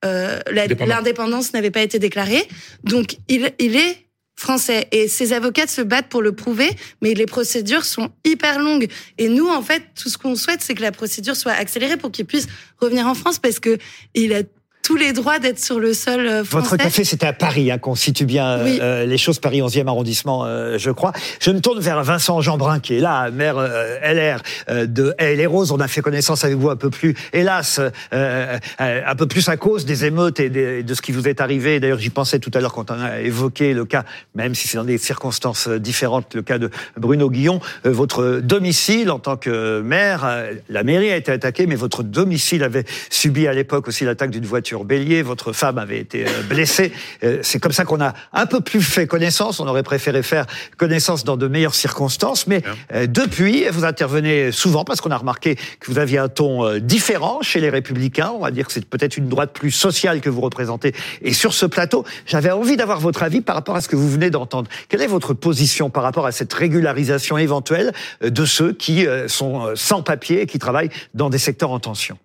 euh, 0.04 0.40
l'indépendance 0.50 1.52
n'avait 1.52 1.70
pas 1.70 1.82
été 1.82 1.98
déclarée. 1.98 2.46
Donc 2.84 3.16
il 3.28 3.52
il 3.58 3.76
est 3.76 4.06
français 4.40 4.88
et 4.90 5.06
ses 5.06 5.32
avocats 5.32 5.66
se 5.66 5.82
battent 5.82 6.08
pour 6.08 6.22
le 6.22 6.32
prouver, 6.32 6.70
mais 7.02 7.14
les 7.14 7.26
procédures 7.26 7.84
sont 7.84 8.10
hyper 8.24 8.58
longues. 8.58 8.88
Et 9.18 9.28
nous, 9.28 9.48
en 9.48 9.62
fait, 9.62 9.82
tout 9.94 10.08
ce 10.08 10.16
qu'on 10.16 10.34
souhaite, 10.34 10.62
c'est 10.62 10.74
que 10.74 10.82
la 10.82 10.92
procédure 10.92 11.36
soit 11.36 11.52
accélérée 11.52 11.98
pour 11.98 12.10
qu'il 12.10 12.24
puisse 12.24 12.48
revenir 12.78 13.06
en 13.06 13.14
France 13.14 13.38
parce 13.38 13.60
que 13.60 13.76
il 14.14 14.32
a 14.32 14.42
tous 14.90 14.96
les 14.96 15.12
droits 15.12 15.38
d'être 15.38 15.60
sur 15.60 15.78
le 15.78 15.94
sol 15.94 16.18
euh, 16.26 16.42
français. 16.42 16.70
Votre 16.70 16.76
café, 16.76 17.04
c'était 17.04 17.26
à 17.28 17.32
Paris, 17.32 17.70
hein, 17.70 17.78
qu'on 17.78 17.94
situe 17.94 18.24
bien 18.24 18.44
euh, 18.58 18.64
Oui. 18.64 18.78
euh, 18.82 19.06
les 19.06 19.18
choses, 19.18 19.38
Paris 19.38 19.60
11e 19.60 19.86
arrondissement, 19.86 20.44
euh, 20.44 20.78
je 20.78 20.90
crois. 20.90 21.12
Je 21.40 21.52
me 21.52 21.60
tourne 21.60 21.78
vers 21.78 22.02
Vincent 22.02 22.40
Jeanbrun, 22.40 22.80
qui 22.80 22.96
est 22.96 22.98
là, 23.00 23.30
maire 23.30 23.54
euh, 23.56 23.98
LR 24.02 24.42
de 24.88 25.14
et 25.20 25.36
les 25.36 25.46
Roses. 25.46 25.70
On 25.70 25.78
a 25.78 25.86
fait 25.86 26.00
connaissance 26.00 26.44
avec 26.44 26.56
vous 26.56 26.70
un 26.70 26.74
peu 26.76 26.90
plus, 26.90 27.14
hélas, 27.32 27.78
un 28.10 29.14
peu 29.16 29.26
plus 29.28 29.48
à 29.48 29.56
cause 29.56 29.84
des 29.84 30.06
émeutes 30.06 30.40
et 30.40 30.50
des- 30.50 30.82
de 30.82 30.94
ce 30.94 31.02
qui 31.02 31.12
vous 31.12 31.28
est 31.28 31.40
arrivé. 31.40 31.78
D'ailleurs, 31.78 32.00
j'y 32.00 32.10
pensais 32.10 32.40
tout 32.40 32.50
à 32.54 32.60
l'heure 32.60 32.72
quand 32.72 32.90
on 32.90 33.00
a 33.00 33.20
évoqué 33.20 33.74
le 33.74 33.84
cas, 33.84 34.04
même 34.34 34.56
si 34.56 34.66
c'est 34.66 34.76
dans 34.76 34.82
des 34.84 34.98
circonstances 34.98 35.68
différentes, 35.68 36.34
le 36.34 36.42
cas 36.42 36.58
de 36.58 36.68
Bruno 36.96 37.30
Guillon. 37.30 37.60
Votre 37.84 38.40
domicile 38.42 39.12
en 39.12 39.20
tant 39.20 39.36
que 39.36 39.80
maire, 39.82 40.26
la 40.68 40.82
mairie 40.82 41.12
a 41.12 41.16
été 41.16 41.30
attaquée, 41.30 41.66
mais 41.66 41.76
votre 41.76 42.02
domicile 42.02 42.64
avait 42.64 42.84
subi 43.08 43.46
à 43.46 43.52
l'époque 43.52 43.86
aussi 43.86 44.04
l'attaque 44.04 44.30
d'une 44.30 44.46
voiture 44.46 44.79
bélier. 44.84 45.22
Votre 45.22 45.52
femme 45.52 45.78
avait 45.78 45.98
été 45.98 46.26
euh, 46.26 46.42
blessée. 46.48 46.92
Euh, 47.24 47.38
C'est 47.42 47.58
comme 47.58 47.72
ça 47.72 47.84
qu'on 47.84 48.00
a 48.00 48.14
un 48.32 48.46
peu 48.46 48.60
plus 48.60 48.82
fait 48.82 49.06
connaissance. 49.06 49.60
On 49.60 49.66
aurait 49.66 49.82
préféré 49.82 50.22
faire 50.22 50.46
connaissance 50.76 51.24
dans 51.24 51.36
de 51.36 51.48
meilleures 51.48 51.74
circonstances, 51.74 52.46
mais 52.46 52.62
euh, 52.92 53.06
depuis, 53.06 53.64
vous 53.70 53.84
intervenez 53.84 54.52
souvent 54.52 54.84
parce 54.84 55.00
qu'on 55.00 55.10
a 55.10 55.16
remarqué 55.16 55.56
que 55.56 55.90
vous 55.90 55.98
aviez 55.98 56.18
un 56.18 56.28
ton 56.28 56.78
différent 56.78 57.42
chez 57.42 57.60
les 57.60 57.70
Républicains. 57.70 58.32
On 58.34 58.40
va 58.40 58.50
dire 58.50 58.66
que 58.66 58.72
c'est 58.72 58.84
peut-être 58.84 59.16
une 59.16 59.28
droite 59.28 59.52
plus 59.52 59.70
sociale 59.70 60.20
que 60.20 60.30
vous 60.30 60.40
représentez. 60.40 60.94
Et 61.22 61.32
sur 61.32 61.54
ce 61.54 61.66
plateau, 61.66 62.04
j'avais 62.26 62.50
envie 62.50 62.76
d'avoir 62.76 63.00
votre 63.00 63.22
avis 63.22 63.40
par 63.40 63.54
rapport 63.54 63.76
à 63.76 63.80
ce 63.80 63.88
que 63.88 63.96
vous 63.96 64.10
venez 64.10 64.30
d'entendre. 64.30 64.68
Quelle 64.88 65.02
est 65.02 65.06
votre 65.06 65.34
position 65.34 65.90
par 65.90 66.02
rapport 66.02 66.26
à 66.26 66.32
cette 66.32 66.52
régularisation 66.52 67.38
éventuelle 67.38 67.92
de 68.22 68.44
ceux 68.44 68.72
qui 68.72 69.06
sont 69.26 69.70
sans 69.74 70.02
papier 70.02 70.42
et 70.42 70.46
qui 70.46 70.58
travaillent 70.58 70.90
dans 71.14 71.30
des 71.30 71.38
secteurs 71.38 71.70
en 71.70 71.80
tension? 71.80 72.18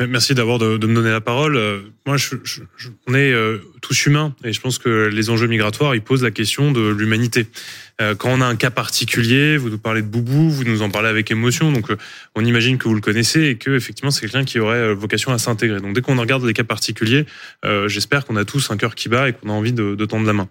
Merci 0.00 0.34
d'abord 0.34 0.58
de, 0.58 0.76
de 0.76 0.86
me 0.86 0.94
donner 0.94 1.10
la 1.10 1.20
parole. 1.20 1.93
Moi, 2.06 2.18
je, 2.18 2.34
je- 2.44 2.60
je- 2.76 2.90
on 3.06 3.14
est 3.14 3.32
euh, 3.32 3.58
tous 3.80 4.04
humains 4.04 4.34
et 4.44 4.52
je 4.52 4.60
pense 4.60 4.78
que 4.78 5.06
les 5.10 5.30
enjeux 5.30 5.46
migratoires, 5.46 5.94
ils 5.94 6.02
posent 6.02 6.22
la 6.22 6.30
question 6.30 6.70
de 6.70 6.86
l'humanité. 6.90 7.46
Euh, 8.02 8.14
Quand 8.14 8.28
on 8.30 8.42
a 8.42 8.44
un 8.46 8.56
cas 8.56 8.70
particulier, 8.70 9.56
vous 9.56 9.70
nous 9.70 9.78
parlez 9.78 10.02
de 10.02 10.06
Boubou, 10.06 10.50
vous 10.50 10.64
nous 10.64 10.82
en 10.82 10.90
parlez 10.90 11.08
avec 11.08 11.30
émotion, 11.30 11.72
donc 11.72 11.90
euh, 11.90 11.96
on 12.34 12.44
imagine 12.44 12.76
que 12.76 12.88
vous 12.88 12.94
le 12.94 13.00
connaissez 13.00 13.44
et 13.44 13.56
que 13.56 13.70
effectivement 13.74 14.10
c'est 14.10 14.20
quelqu'un 14.20 14.44
qui 14.44 14.58
aurait 14.60 14.76
euh, 14.76 14.92
vocation 14.94 15.32
à 15.32 15.38
s'intégrer. 15.38 15.80
Donc 15.80 15.94
dès 15.94 16.02
qu'on 16.02 16.16
regarde 16.20 16.44
les 16.44 16.52
cas 16.52 16.64
particuliers, 16.64 17.24
euh, 17.64 17.88
j'espère 17.88 18.26
qu'on 18.26 18.36
a 18.36 18.44
tous 18.44 18.70
un 18.70 18.76
cœur 18.76 18.94
qui 18.94 19.08
bat 19.08 19.30
et 19.30 19.32
qu'on 19.32 19.48
a 19.48 19.52
envie 19.52 19.72
de, 19.72 19.94
de 19.94 20.04
tendre 20.04 20.26
la 20.26 20.34
main. 20.34 20.48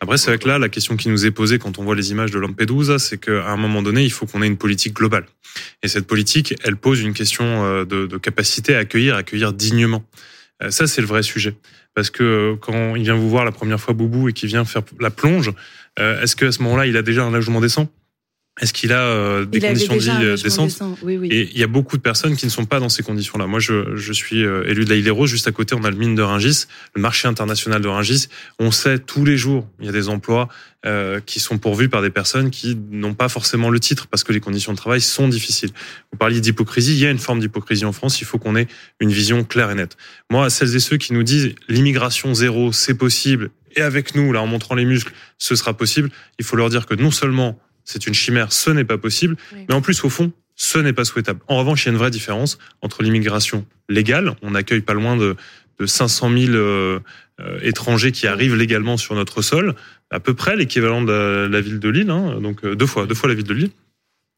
Après, 0.00 0.16
c'est 0.16 0.30
vrai 0.30 0.38
que 0.38 0.48
là, 0.48 0.58
la 0.58 0.70
question 0.70 0.96
qui 0.96 1.10
nous 1.10 1.26
est 1.26 1.30
posée 1.32 1.58
quand 1.58 1.78
on 1.78 1.84
voit 1.84 1.96
les 1.96 2.12
images 2.12 2.30
de 2.30 2.38
Lampedusa, 2.38 2.98
c'est 2.98 3.18
qu'à 3.18 3.46
un 3.50 3.56
moment 3.58 3.82
donné, 3.82 4.04
il 4.04 4.10
faut 4.12 4.24
qu'on 4.24 4.40
ait 4.40 4.46
une 4.46 4.56
politique 4.56 4.94
globale. 4.94 5.26
Et 5.82 5.88
cette 5.88 6.06
politique, 6.06 6.54
elle 6.64 6.76
pose 6.76 7.00
une 7.02 7.12
question 7.12 7.44
euh, 7.66 7.84
de, 7.84 8.06
de 8.06 8.16
capacité 8.16 8.74
à 8.74 8.78
accueillir, 8.78 9.16
accueillir 9.16 9.52
dignement. 9.52 10.02
Euh, 10.62 10.70
Ça, 10.70 10.86
c'est 10.86 11.00
le 11.00 11.06
vrai 11.06 11.22
sujet. 11.22 11.56
Parce 11.94 12.10
que 12.10 12.22
euh, 12.22 12.56
quand 12.60 12.96
il 12.96 13.02
vient 13.02 13.14
vous 13.14 13.28
voir 13.28 13.44
la 13.44 13.52
première 13.52 13.80
fois, 13.80 13.94
Boubou, 13.94 14.28
et 14.28 14.32
qu'il 14.32 14.48
vient 14.48 14.64
faire 14.64 14.82
la 15.00 15.10
plonge, 15.10 15.52
euh, 15.98 16.20
est-ce 16.22 16.36
qu'à 16.36 16.50
ce 16.52 16.62
moment-là, 16.62 16.86
il 16.86 16.96
a 16.96 17.02
déjà 17.02 17.24
un 17.24 17.30
logement 17.30 17.60
décent 17.60 17.88
Est-ce 18.60 18.72
qu'il 18.72 18.92
a 18.92 19.00
euh, 19.00 19.44
des 19.44 19.58
Il 19.58 19.64
conditions 19.64 19.96
de 19.96 20.00
vie 20.00 20.10
euh, 20.10 20.36
décentes 20.36 20.68
décent. 20.68 20.96
Oui, 21.02 21.16
oui. 21.16 21.28
et 21.28 21.50
il 21.52 21.58
y 21.58 21.64
a 21.64 21.66
beaucoup 21.66 21.96
de 21.96 22.02
personnes 22.02 22.36
qui 22.36 22.46
ne 22.46 22.50
sont 22.50 22.66
pas 22.66 22.78
dans 22.78 22.88
ces 22.88 23.02
conditions-là. 23.02 23.48
Moi, 23.48 23.58
je, 23.58 23.96
je 23.96 24.12
suis 24.12 24.44
euh, 24.44 24.68
élu 24.68 24.84
de 24.84 24.90
la 24.90 24.96
Île-des-Roses. 24.96 25.28
Juste 25.28 25.48
à 25.48 25.52
côté, 25.52 25.74
on 25.74 25.82
a 25.82 25.90
le 25.90 25.96
mine 25.96 26.14
de 26.14 26.22
Ringis, 26.22 26.66
le 26.94 27.02
marché 27.02 27.26
international 27.26 27.82
de 27.82 27.88
Ringis. 27.88 28.28
On 28.60 28.70
sait 28.70 29.00
tous 29.00 29.24
les 29.24 29.36
jours, 29.36 29.68
il 29.80 29.86
y 29.86 29.88
a 29.88 29.92
des 29.92 30.08
emplois 30.08 30.48
euh, 30.86 31.18
qui 31.26 31.40
sont 31.40 31.58
pourvus 31.58 31.88
par 31.88 32.00
des 32.00 32.10
personnes 32.10 32.50
qui 32.50 32.78
n'ont 32.92 33.14
pas 33.14 33.28
forcément 33.28 33.70
le 33.70 33.80
titre 33.80 34.06
parce 34.06 34.22
que 34.22 34.32
les 34.32 34.40
conditions 34.40 34.70
de 34.70 34.76
travail 34.76 35.00
sont 35.00 35.26
difficiles. 35.26 35.70
Vous 36.12 36.18
parliez 36.18 36.40
d'hypocrisie. 36.40 36.92
Il 36.92 37.00
y 37.00 37.06
a 37.06 37.10
une 37.10 37.18
forme 37.18 37.40
d'hypocrisie 37.40 37.84
en 37.84 37.92
France. 37.92 38.20
Il 38.20 38.24
faut 38.24 38.38
qu'on 38.38 38.54
ait 38.54 38.68
une 39.00 39.10
vision 39.10 39.42
claire 39.42 39.72
et 39.72 39.74
nette. 39.74 39.96
Moi, 40.30 40.48
celles 40.48 40.76
et 40.76 40.80
ceux 40.80 40.96
qui 40.96 41.12
nous 41.12 41.24
disent 41.24 41.56
l'immigration 41.68 42.32
zéro, 42.34 42.70
c'est 42.70 42.94
possible, 42.94 43.50
et 43.76 43.80
avec 43.80 44.14
nous, 44.14 44.32
là, 44.32 44.40
en 44.40 44.46
montrant 44.46 44.76
les 44.76 44.84
muscles, 44.84 45.12
ce 45.38 45.56
sera 45.56 45.76
possible, 45.76 46.10
il 46.38 46.44
faut 46.44 46.54
leur 46.54 46.70
dire 46.70 46.86
que 46.86 46.94
non 46.94 47.10
seulement 47.10 47.58
c'est 47.84 48.06
une 48.06 48.14
chimère, 48.14 48.52
ce 48.52 48.70
n'est 48.70 48.84
pas 48.84 48.98
possible, 48.98 49.36
Oui. 49.52 49.64
mais 49.68 49.74
en 49.74 49.80
plus, 49.80 50.02
au 50.04 50.10
fond, 50.10 50.32
ce 50.56 50.78
n'est 50.78 50.92
pas 50.92 51.04
souhaitable. 51.04 51.40
En 51.48 51.56
revanche, 51.58 51.84
il 51.84 51.86
y 51.86 51.88
a 51.88 51.92
une 51.92 51.98
vraie 51.98 52.10
différence 52.10 52.58
entre 52.80 53.02
l'immigration 53.02 53.66
légale, 53.88 54.34
on 54.42 54.54
accueille 54.54 54.80
pas 54.80 54.94
loin 54.94 55.16
de, 55.16 55.36
de 55.80 55.86
500 55.86 56.30
000 56.30 56.52
euh, 56.52 57.00
euh, 57.40 57.58
étrangers 57.62 58.12
qui 58.12 58.26
arrivent 58.26 58.54
légalement 58.56 58.96
sur 58.96 59.14
notre 59.14 59.42
sol, 59.42 59.74
à 60.10 60.20
peu 60.20 60.34
près 60.34 60.56
l'équivalent 60.56 61.02
de 61.02 61.12
la, 61.12 61.48
la 61.48 61.60
ville 61.60 61.80
de 61.80 61.88
Lille, 61.88 62.10
hein, 62.10 62.40
donc 62.40 62.64
euh, 62.64 62.76
deux 62.76 62.86
fois, 62.86 63.06
deux 63.06 63.14
fois 63.14 63.28
la 63.28 63.34
ville 63.34 63.46
de 63.46 63.54
Lille. 63.54 63.70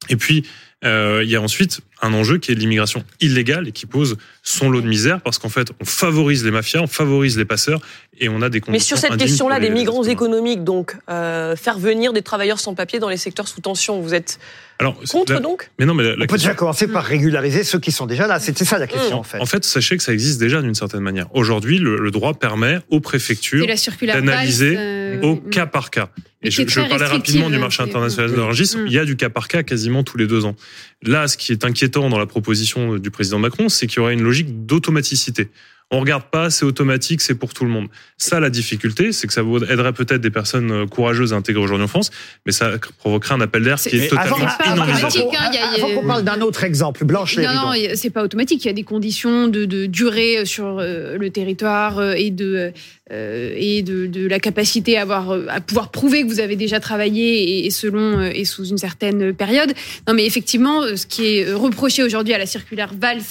Et 0.08 0.16
puis, 0.16 0.44
euh, 0.84 1.22
il 1.24 1.30
y 1.30 1.36
a 1.36 1.40
ensuite 1.40 1.80
un 2.02 2.12
enjeu 2.12 2.36
qui 2.36 2.52
est 2.52 2.54
l'immigration 2.54 3.02
illégale 3.20 3.68
et 3.68 3.72
qui 3.72 3.86
pose 3.86 4.18
son 4.42 4.68
lot 4.68 4.82
de 4.82 4.86
misère 4.86 5.22
parce 5.22 5.38
qu'en 5.38 5.48
fait, 5.48 5.68
on 5.80 5.86
favorise 5.86 6.44
les 6.44 6.50
mafias, 6.50 6.82
on 6.82 6.86
favorise 6.86 7.38
les 7.38 7.46
passeurs 7.46 7.80
et 8.18 8.28
on 8.28 8.42
a 8.42 8.50
des 8.50 8.60
conditions 8.60 8.72
Mais 8.72 8.78
sur 8.78 8.98
cette 8.98 9.18
question-là 9.18 9.58
des 9.58 9.70
migrants 9.70 10.04
économiques, 10.04 10.64
donc 10.64 10.96
euh, 11.08 11.56
faire 11.56 11.78
venir 11.78 12.12
des 12.12 12.20
travailleurs 12.20 12.60
sans 12.60 12.74
papier 12.74 12.98
dans 12.98 13.08
les 13.08 13.16
secteurs 13.16 13.48
sous 13.48 13.62
tension, 13.62 14.00
vous 14.00 14.12
êtes 14.12 14.38
Alors, 14.78 15.00
c'est- 15.04 15.12
contre 15.12 15.32
la- 15.32 15.40
donc 15.40 15.70
Mais 15.78 15.86
non, 15.86 15.94
mais 15.94 16.02
la, 16.02 16.10
la 16.10 16.14
On 16.16 16.18
peut 16.20 16.26
question- 16.26 16.48
déjà 16.50 16.54
commencer 16.54 16.86
par 16.86 17.04
régulariser 17.04 17.64
ceux 17.64 17.78
qui 17.78 17.92
sont 17.92 18.06
déjà 18.06 18.26
là. 18.26 18.38
C'était 18.38 18.64
ça 18.64 18.78
la 18.78 18.86
question, 18.86 19.16
Mmh. 19.16 19.20
en 19.20 19.22
fait. 19.22 19.40
En 19.40 19.46
fait, 19.46 19.64
sachez 19.64 19.96
que 19.96 20.02
ça 20.02 20.12
existe 20.12 20.38
déjà 20.38 20.60
d'une 20.60 20.74
certaine 20.74 21.00
manière. 21.00 21.34
Aujourd'hui, 21.34 21.78
le, 21.78 21.98
le 21.98 22.10
droit 22.10 22.34
permet 22.34 22.78
aux 22.90 23.00
préfectures 23.00 23.66
d'analyser 24.02 24.74
euh, 24.76 25.20
au 25.22 25.36
mm. 25.36 25.50
cas 25.50 25.66
par 25.66 25.90
cas. 25.90 26.10
Et 26.42 26.50
je, 26.50 26.62
parlais 26.62 27.06
rapidement 27.06 27.48
du 27.48 27.56
restrictive, 27.56 27.60
marché 27.60 27.82
international 27.82 28.30
de 28.30 28.36
l'enregistre. 28.36 28.78
Il 28.86 28.92
y 28.92 28.98
a 28.98 29.04
du 29.04 29.16
cas 29.16 29.30
par 29.30 29.48
cas 29.48 29.62
quasiment 29.62 30.04
tous 30.04 30.16
les 30.18 30.26
deux 30.26 30.44
ans. 30.44 30.54
Là, 31.02 31.26
ce 31.26 31.36
qui 31.36 31.52
est 31.52 31.64
inquiétant 31.64 32.08
dans 32.08 32.18
la 32.18 32.26
proposition 32.26 32.96
du 32.98 33.10
président 33.10 33.38
Macron, 33.38 33.68
c'est 33.68 33.86
qu'il 33.86 33.96
y 33.98 34.00
aurait 34.00 34.14
une 34.14 34.22
logique 34.22 34.66
d'automaticité. 34.66 35.48
On 35.92 36.00
regarde 36.00 36.24
pas, 36.32 36.50
c'est 36.50 36.64
automatique, 36.64 37.20
c'est 37.20 37.36
pour 37.36 37.54
tout 37.54 37.64
le 37.64 37.70
monde. 37.70 37.86
Ça, 38.18 38.40
la 38.40 38.50
difficulté, 38.50 39.12
c'est 39.12 39.28
que 39.28 39.32
ça 39.32 39.42
vous 39.42 39.58
aiderait 39.62 39.92
peut-être 39.92 40.20
des 40.20 40.30
personnes 40.32 40.72
euh, 40.72 40.86
courageuses 40.86 41.32
à 41.32 41.36
intégrer 41.36 41.62
aujourd'hui 41.62 41.84
en 41.84 41.88
France, 41.88 42.10
mais 42.44 42.50
ça 42.50 42.72
provoquerait 42.98 43.34
un 43.34 43.40
appel 43.40 43.62
d'air 43.62 43.76
qui 43.76 43.90
C'est- 43.90 43.96
est 43.98 44.08
totalement 44.08 44.36
avant, 44.36 44.46
pas 44.46 44.64
avant- 44.64 44.82
automatique, 44.82 45.20
avant 45.20 45.30
qu'on- 45.30 45.36
hein, 45.36 45.50
avant 45.76 45.94
qu'on 45.94 46.06
parle 46.08 46.24
d'un 46.24 46.40
autre 46.40 46.64
exemple, 46.64 47.04
Blanche 47.04 47.36
Non, 47.38 47.52
non, 47.54 47.72
c'est 47.94 48.10
pas 48.10 48.24
automatique. 48.24 48.64
Il 48.64 48.66
y 48.66 48.70
a 48.70 48.74
des 48.74 48.82
conditions 48.82 49.46
de, 49.46 49.64
de 49.64 49.86
durée 49.86 50.44
sur 50.44 50.78
euh, 50.80 51.16
le 51.18 51.30
territoire 51.30 51.98
euh, 51.98 52.14
et 52.16 52.32
de 52.32 52.72
euh, 53.12 53.54
et 53.56 53.82
de, 53.82 54.06
de 54.06 54.26
la 54.26 54.40
capacité 54.40 54.96
à 54.98 55.02
avoir 55.02 55.30
à 55.48 55.60
pouvoir 55.60 55.90
prouver 55.90 56.22
que 56.22 56.28
vous 56.28 56.40
avez 56.40 56.56
déjà 56.56 56.80
travaillé 56.80 57.42
et, 57.42 57.66
et 57.66 57.70
selon 57.70 58.18
euh, 58.18 58.30
et 58.34 58.44
sous 58.44 58.66
une 58.66 58.78
certaine 58.78 59.32
période. 59.32 59.72
Non, 60.06 60.14
mais 60.14 60.26
effectivement, 60.26 60.82
euh, 60.82 60.96
ce 60.96 61.06
qui 61.06 61.26
est 61.26 61.52
reproché 61.52 62.02
aujourd'hui 62.02 62.34
à 62.34 62.38
la 62.38 62.46
circulaire 62.46 62.92
Valls 62.98 63.22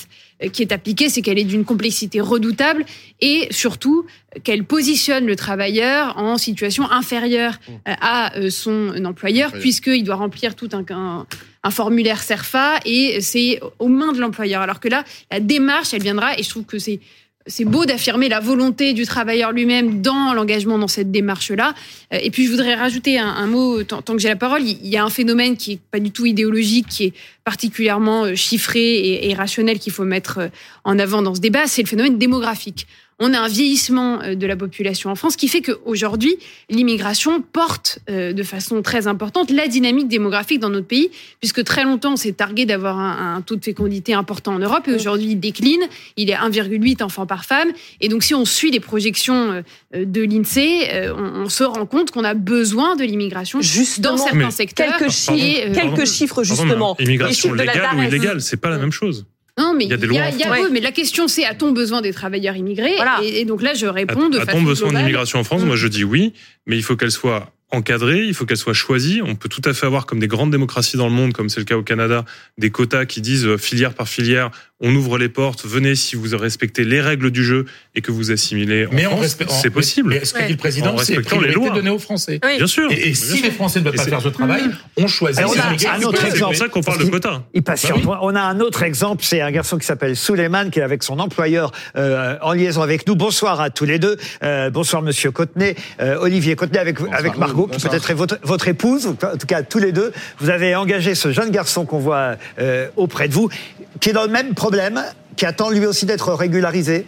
qui 0.52 0.64
est 0.64 0.74
appliquée, 0.74 1.08
c'est 1.08 1.22
qu'elle 1.22 1.40
est 1.40 1.46
d'une 1.46 1.64
complexité 1.64 2.20
redoutable 2.20 2.84
et 3.22 3.48
surtout 3.52 4.06
qu'elle 4.44 4.66
positionne 4.66 5.26
le 5.26 5.38
travailleur 5.38 6.18
en 6.18 6.38
situation 6.38 6.92
inférieure 6.92 7.58
euh, 7.88 7.94
à 8.02 8.34
son 8.50 9.06
employeur, 9.06 9.54
puisqu'il 9.54 10.04
doit 10.04 10.16
remplir 10.16 10.56
tout 10.56 10.70
un, 10.74 10.84
un, 10.94 11.26
un 11.64 11.72
formulaire 11.72 12.22
CERFA 12.22 12.82
et 12.86 13.22
c'est 13.22 13.62
aux 13.80 13.88
mains 13.88 14.12
de 14.12 14.20
l'employeur. 14.20 14.62
Alors 14.62 14.82
que 14.82 14.90
là, 14.90 15.06
la 15.32 15.40
démarche, 15.40 15.94
elle 15.94 16.04
viendra 16.04 16.38
et 16.38 16.44
je 16.44 16.50
trouve 16.50 16.66
que 16.66 16.80
c'est 16.80 17.00
c'est 17.48 17.66
beau 17.66 17.86
d'affirmer 17.86 18.28
la 18.28 18.40
volonté 18.40 18.94
du 18.94 19.06
travailleur 19.06 19.52
lui-même 19.52 20.02
dans 20.02 20.34
l'engagement 20.34 20.80
dans 20.80 20.88
cette 20.88 21.12
démarche-là. 21.12 21.76
Euh, 22.14 22.20
Et 22.22 22.32
puis, 22.32 22.46
je 22.46 22.52
voudrais 22.52 22.74
rajouter 22.76 23.20
un, 23.20 23.46
mot, 23.46 23.84
tant, 23.84 24.02
que 24.02 24.20
j'ai 24.20 24.30
la 24.30 24.36
parole. 24.36 24.64
Il 24.64 24.88
y 24.88 24.98
a 24.98 25.04
un 25.04 25.10
phénomène 25.10 25.56
qui 25.56 25.74
est 25.74 25.80
pas 25.92 26.00
du 26.00 26.12
tout 26.12 26.26
idéologique, 26.26 26.88
qui 26.88 27.06
est 27.06 27.14
particulièrement 27.44 28.24
euh, 28.24 28.36
chiffré 28.36 28.82
et, 28.82 29.30
et 29.30 29.34
rationnel 29.36 29.78
qu'il 29.78 29.94
faut 29.94 30.06
mettre 30.06 30.40
euh, 30.40 30.48
en 30.84 30.98
avant 30.98 31.22
dans 31.22 31.36
ce 31.36 31.42
débat, 31.42 31.68
c'est 31.68 31.84
le 31.84 31.88
phénomène 31.88 32.18
démographique. 32.18 32.88
On 33.20 33.34
a 33.34 33.40
un 33.40 33.48
vieillissement 33.48 34.22
euh, 34.22 34.36
de 34.36 34.48
la 34.48 34.56
population 34.56 35.10
en 35.10 35.16
France 35.16 35.36
qui 35.36 35.48
fait 35.48 35.62
qu'aujourd'hui, 35.62 36.36
l'immigration 36.70 37.42
porte 37.42 38.00
euh, 38.10 38.34
de 38.34 38.44
façon 38.44 38.82
très 38.82 39.08
importante 39.08 39.52
la 39.52 39.68
dynamique 39.68 40.08
démographique 40.08 40.60
dans 40.60 40.70
notre 40.70 40.88
pays, 40.88 41.10
puisque 41.40 41.64
très 41.64 41.84
longtemps, 41.84 42.14
on 42.14 42.18
s'est 42.18 42.34
targué 42.34 42.66
d'avoir 42.66 43.00
un, 43.00 43.36
un 43.36 43.42
taux 43.42 43.56
de 43.56 43.64
fécondité 43.64 44.14
important 44.14 44.56
en 44.56 44.60
Europe, 44.60 44.88
et 44.88 44.94
aujourd'hui, 44.94 45.32
il 45.32 45.40
décline. 45.40 45.82
Il 46.18 46.30
est 46.30 46.36
1,8 46.36 47.04
enfants 47.04 47.26
par 47.26 47.46
femme. 47.46 47.70
Et 48.02 48.10
donc, 48.10 48.24
si 48.24 48.34
on 48.34 48.46
suit 48.46 48.72
les 48.72 48.80
projections 48.80 49.64
euh, 49.96 50.06
de 50.06 50.22
l'INSEE, 50.22 50.90
euh, 50.94 51.14
on, 51.16 51.44
on 51.44 51.50
se 51.50 51.64
rend 51.64 51.86
compte 51.86 52.12
qu'on 52.12 52.24
a 52.24 52.34
besoin 52.34 52.96
de 52.96 53.04
l'immigration 53.04 53.60
dans 54.00 54.18
certains 54.18 54.52
secteurs. 54.52 54.98
Quelques 54.98 55.12
Et, 55.12 55.12
chiffres, 55.12 55.68
euh, 55.68 55.74
quelques 55.74 56.06
chiffres 56.06 56.44
justement. 56.44 56.96
Immigration 57.00 57.28
Les 57.28 57.34
chiffres 57.34 57.54
de 57.54 57.64
la 57.64 57.74
légale 57.74 57.98
ou 57.98 58.04
illégale, 58.04 58.42
c'est 58.42 58.58
pas 58.58 58.70
la 58.70 58.78
même 58.78 58.92
chose. 58.92 59.26
Non, 59.58 59.74
mais 59.74 59.86
Il 59.86 59.90
y 59.92 59.94
a 59.94 59.98
des 59.98 60.08
lois 60.08 60.18
y 60.18 60.44
a- 60.44 60.70
mais 60.70 60.82
la 60.82 60.92
question 60.92 61.28
c'est 61.28 61.46
a-t-on 61.46 61.72
besoin 61.72 62.02
des 62.02 62.12
travailleurs 62.12 62.56
immigrés 62.58 62.96
Voilà. 62.98 63.20
et, 63.24 63.42
et 63.42 63.46
donc 63.46 63.62
là, 63.62 63.74
je 63.74 63.86
réponds 63.86 64.30
de 64.30 64.38
A-t-on 64.38 64.46
façon 64.52 64.62
besoin 64.64 64.88
globale. 64.90 65.04
d'immigration 65.04 65.40
en 65.40 65.44
France? 65.46 65.64
Moi, 65.64 65.76
je 65.78 65.88
dis 65.88 66.04
oui, 66.04 66.34
mais 66.66 66.76
il 66.78 66.84
faut 66.84 66.96
qu'elle 66.98 67.12
soit 67.12 67.52
encadrée, 67.72 68.24
il 68.26 68.34
faut 68.34 68.46
qu'elle 68.46 68.58
soit 68.58 68.74
choisie. 68.74 69.22
On 69.24 69.36
peut 69.36 69.50
tout 69.50 69.62
à 69.66 69.74
fait 69.74 69.86
avoir, 69.86 70.06
comme 70.06 70.20
des 70.20 70.28
grandes 70.28 70.52
démocraties 70.52 70.98
dans 70.98 71.08
le 71.08 71.14
monde, 71.14 71.34
comme 71.34 71.50
c'est 71.50 71.60
le 71.60 71.66
cas 71.66 71.78
au 71.78 71.84
Canada, 71.84 72.24
des 72.58 72.70
quotas 72.70 73.06
qui 73.06 73.22
disent 73.22 73.46
euh, 73.48 73.58
filière 73.58 73.94
par 73.94 74.08
filière, 74.08 74.52
on 74.82 74.94
ouvre 74.94 75.18
les 75.18 75.30
portes, 75.30 75.66
venez 75.66 75.96
si 75.96 76.18
vous 76.18 76.38
respectez 76.38 76.84
les 76.84 77.00
règles 77.00 77.32
du 77.32 77.46
jeu 77.46 77.64
et 77.96 78.02
que 78.02 78.12
vous 78.12 78.32
assimilez 78.32 78.86
en 78.86 78.90
Mais 78.92 79.06
en 79.06 79.12
France. 79.18 79.38
C'est 79.62 79.70
possible. 79.70 80.10
Mais 80.10 80.26
ce 80.26 80.34
que 80.34 80.40
Ouais. 80.40 80.48
dit 80.48 80.52
le 80.52 80.58
président, 80.58 80.94
En 80.96 80.98
c'est 80.98 81.16
les 81.16 81.54
lois. 81.54 81.70
donnée 81.70 81.90
aux 81.90 81.98
Français. 82.00 82.42
Oui. 82.44 82.58
Bien 82.58 82.68
sûr. 82.68 82.92
Et, 82.92 83.14
si 83.14 83.38
sûr. 83.38 83.46
les 83.46 83.52
Français 83.52 83.80
ne 83.80 83.86
veulent 83.86 83.96
pas 83.96 84.04
c'est- 84.04 84.10
faire 84.10 84.22
ce 84.22 84.28
travail, 84.28 84.64
on 84.98 85.08
choisit 85.08 85.46
on 85.46 85.52
a 85.58 85.94
un 85.94 86.02
autre 86.04 86.20
C'est 86.22 86.28
exemple. 86.28 86.52
pour 86.52 86.56
ça 86.56 86.68
qu'on 86.68 86.82
parle 86.82 87.00
de 87.06 87.10
quotas. 87.10 87.42
Il 87.54 87.64
patiente. 87.64 88.04
Bah 88.06 88.20
On 88.22 88.36
a 88.36 88.42
un 88.42 88.60
autre 88.60 88.84
exemple, 88.84 89.24
c'est 89.24 89.40
un 89.40 89.52
garçon 89.52 89.78
qui 89.78 89.86
s'appelle 89.86 90.16
Souleyman, 90.18 90.70
qui 90.72 90.80
est 90.80 90.84
avec 90.84 91.04
son 91.04 91.20
employeur 91.20 91.72
euh, 91.96 92.36
en 92.42 92.52
liaison 92.52 92.82
avec 92.82 93.08
nous. 93.08 93.16
Bonsoir 93.16 93.62
à 93.62 93.70
tous 93.70 93.86
les 93.86 93.98
deux. 93.98 94.18
Euh, 94.44 94.70
bonsoir 94.72 95.02
Monsieur 95.02 95.32
Cotenay, 95.32 95.76
euh, 96.02 96.18
Olivier 96.20 96.58
Cotenay 96.58 96.80
avec 96.80 96.98
avec 97.14 97.38
Margot, 97.38 97.68
qui 97.68 97.80
peut-être 97.88 98.12
est 98.12 98.14
votre, 98.14 98.40
votre 98.44 98.68
épouse, 98.68 99.06
ou 99.06 99.12
en 99.12 99.38
tout 99.38 99.48
cas 99.48 99.64
tous 99.64 99.80
les 99.80 99.94
deux. 99.94 100.12
Vous 100.40 100.50
avez 100.50 100.76
engagé 100.76 101.16
ce 101.16 101.32
jeune 101.32 101.50
garçon 101.52 101.86
qu'on 101.86 102.00
voit 102.00 102.36
euh, 102.60 102.88
auprès 102.98 103.30
de 103.30 103.34
vous, 103.34 103.50
qui 104.00 104.10
est 104.10 104.14
dans 104.14 104.24
le 104.24 104.32
même 104.32 104.54
problème, 104.54 105.04
qui 105.36 105.46
attend 105.46 105.70
lui 105.70 105.86
aussi 105.86 106.06
d'être 106.06 106.34
régularisé. 106.34 107.08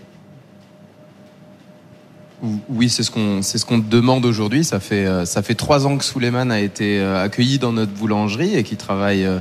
Oui, 2.70 2.88
c'est 2.88 3.02
ce 3.02 3.10
qu'on 3.10 3.42
c'est 3.42 3.58
ce 3.58 3.66
qu'on 3.66 3.80
demande 3.80 4.24
aujourd'hui. 4.24 4.64
Ça 4.64 4.80
fait 4.80 5.08
euh, 5.08 5.26
ça 5.26 5.42
fait 5.42 5.56
trois 5.56 5.88
ans 5.88 5.98
que 5.98 6.04
Souleymane 6.04 6.52
a 6.52 6.60
été 6.60 7.00
euh, 7.00 7.24
accueilli 7.24 7.58
dans 7.58 7.72
notre 7.72 7.94
boulangerie 7.94 8.56
et 8.56 8.62
qu'il 8.62 8.78
travaille 8.78 9.26
euh, 9.26 9.40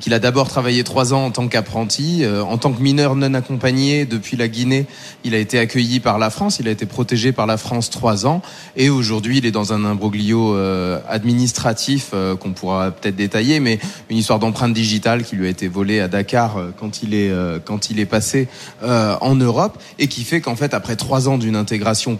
qu'il 0.00 0.12
a 0.12 0.18
d'abord 0.18 0.48
travaillé 0.48 0.82
trois 0.82 1.14
ans 1.14 1.26
en 1.26 1.30
tant 1.30 1.46
qu'apprenti, 1.46 2.24
en 2.26 2.56
tant 2.56 2.72
que 2.72 2.80
mineur 2.80 3.14
non 3.14 3.34
accompagné 3.34 4.06
depuis 4.06 4.38
la 4.38 4.48
Guinée. 4.48 4.86
Il 5.22 5.34
a 5.34 5.38
été 5.38 5.58
accueilli 5.58 6.00
par 6.00 6.18
la 6.18 6.30
France, 6.30 6.58
il 6.58 6.66
a 6.66 6.70
été 6.70 6.86
protégé 6.86 7.30
par 7.30 7.46
la 7.46 7.58
France 7.58 7.90
trois 7.90 8.26
ans 8.26 8.40
et 8.74 8.88
aujourd'hui 8.88 9.38
il 9.38 9.46
est 9.46 9.50
dans 9.50 9.74
un 9.74 9.84
imbroglio 9.84 10.56
administratif 11.06 12.14
qu'on 12.40 12.52
pourra 12.52 12.90
peut-être 12.90 13.16
détailler, 13.16 13.60
mais 13.60 13.78
une 14.08 14.16
histoire 14.16 14.38
d'empreinte 14.38 14.72
digitale 14.72 15.24
qui 15.24 15.36
lui 15.36 15.46
a 15.46 15.50
été 15.50 15.68
volée 15.68 16.00
à 16.00 16.08
Dakar 16.08 16.56
quand 16.80 17.02
il 17.02 17.12
est 17.12 17.30
quand 17.66 17.90
il 17.90 18.00
est 18.00 18.06
passé 18.06 18.48
en 18.82 19.34
Europe 19.34 19.78
et 19.98 20.08
qui 20.08 20.24
fait 20.24 20.40
qu'en 20.40 20.56
fait 20.56 20.72
après 20.72 20.96
trois 20.96 21.28
ans 21.28 21.36
d'une 21.36 21.56
intégration 21.56 22.16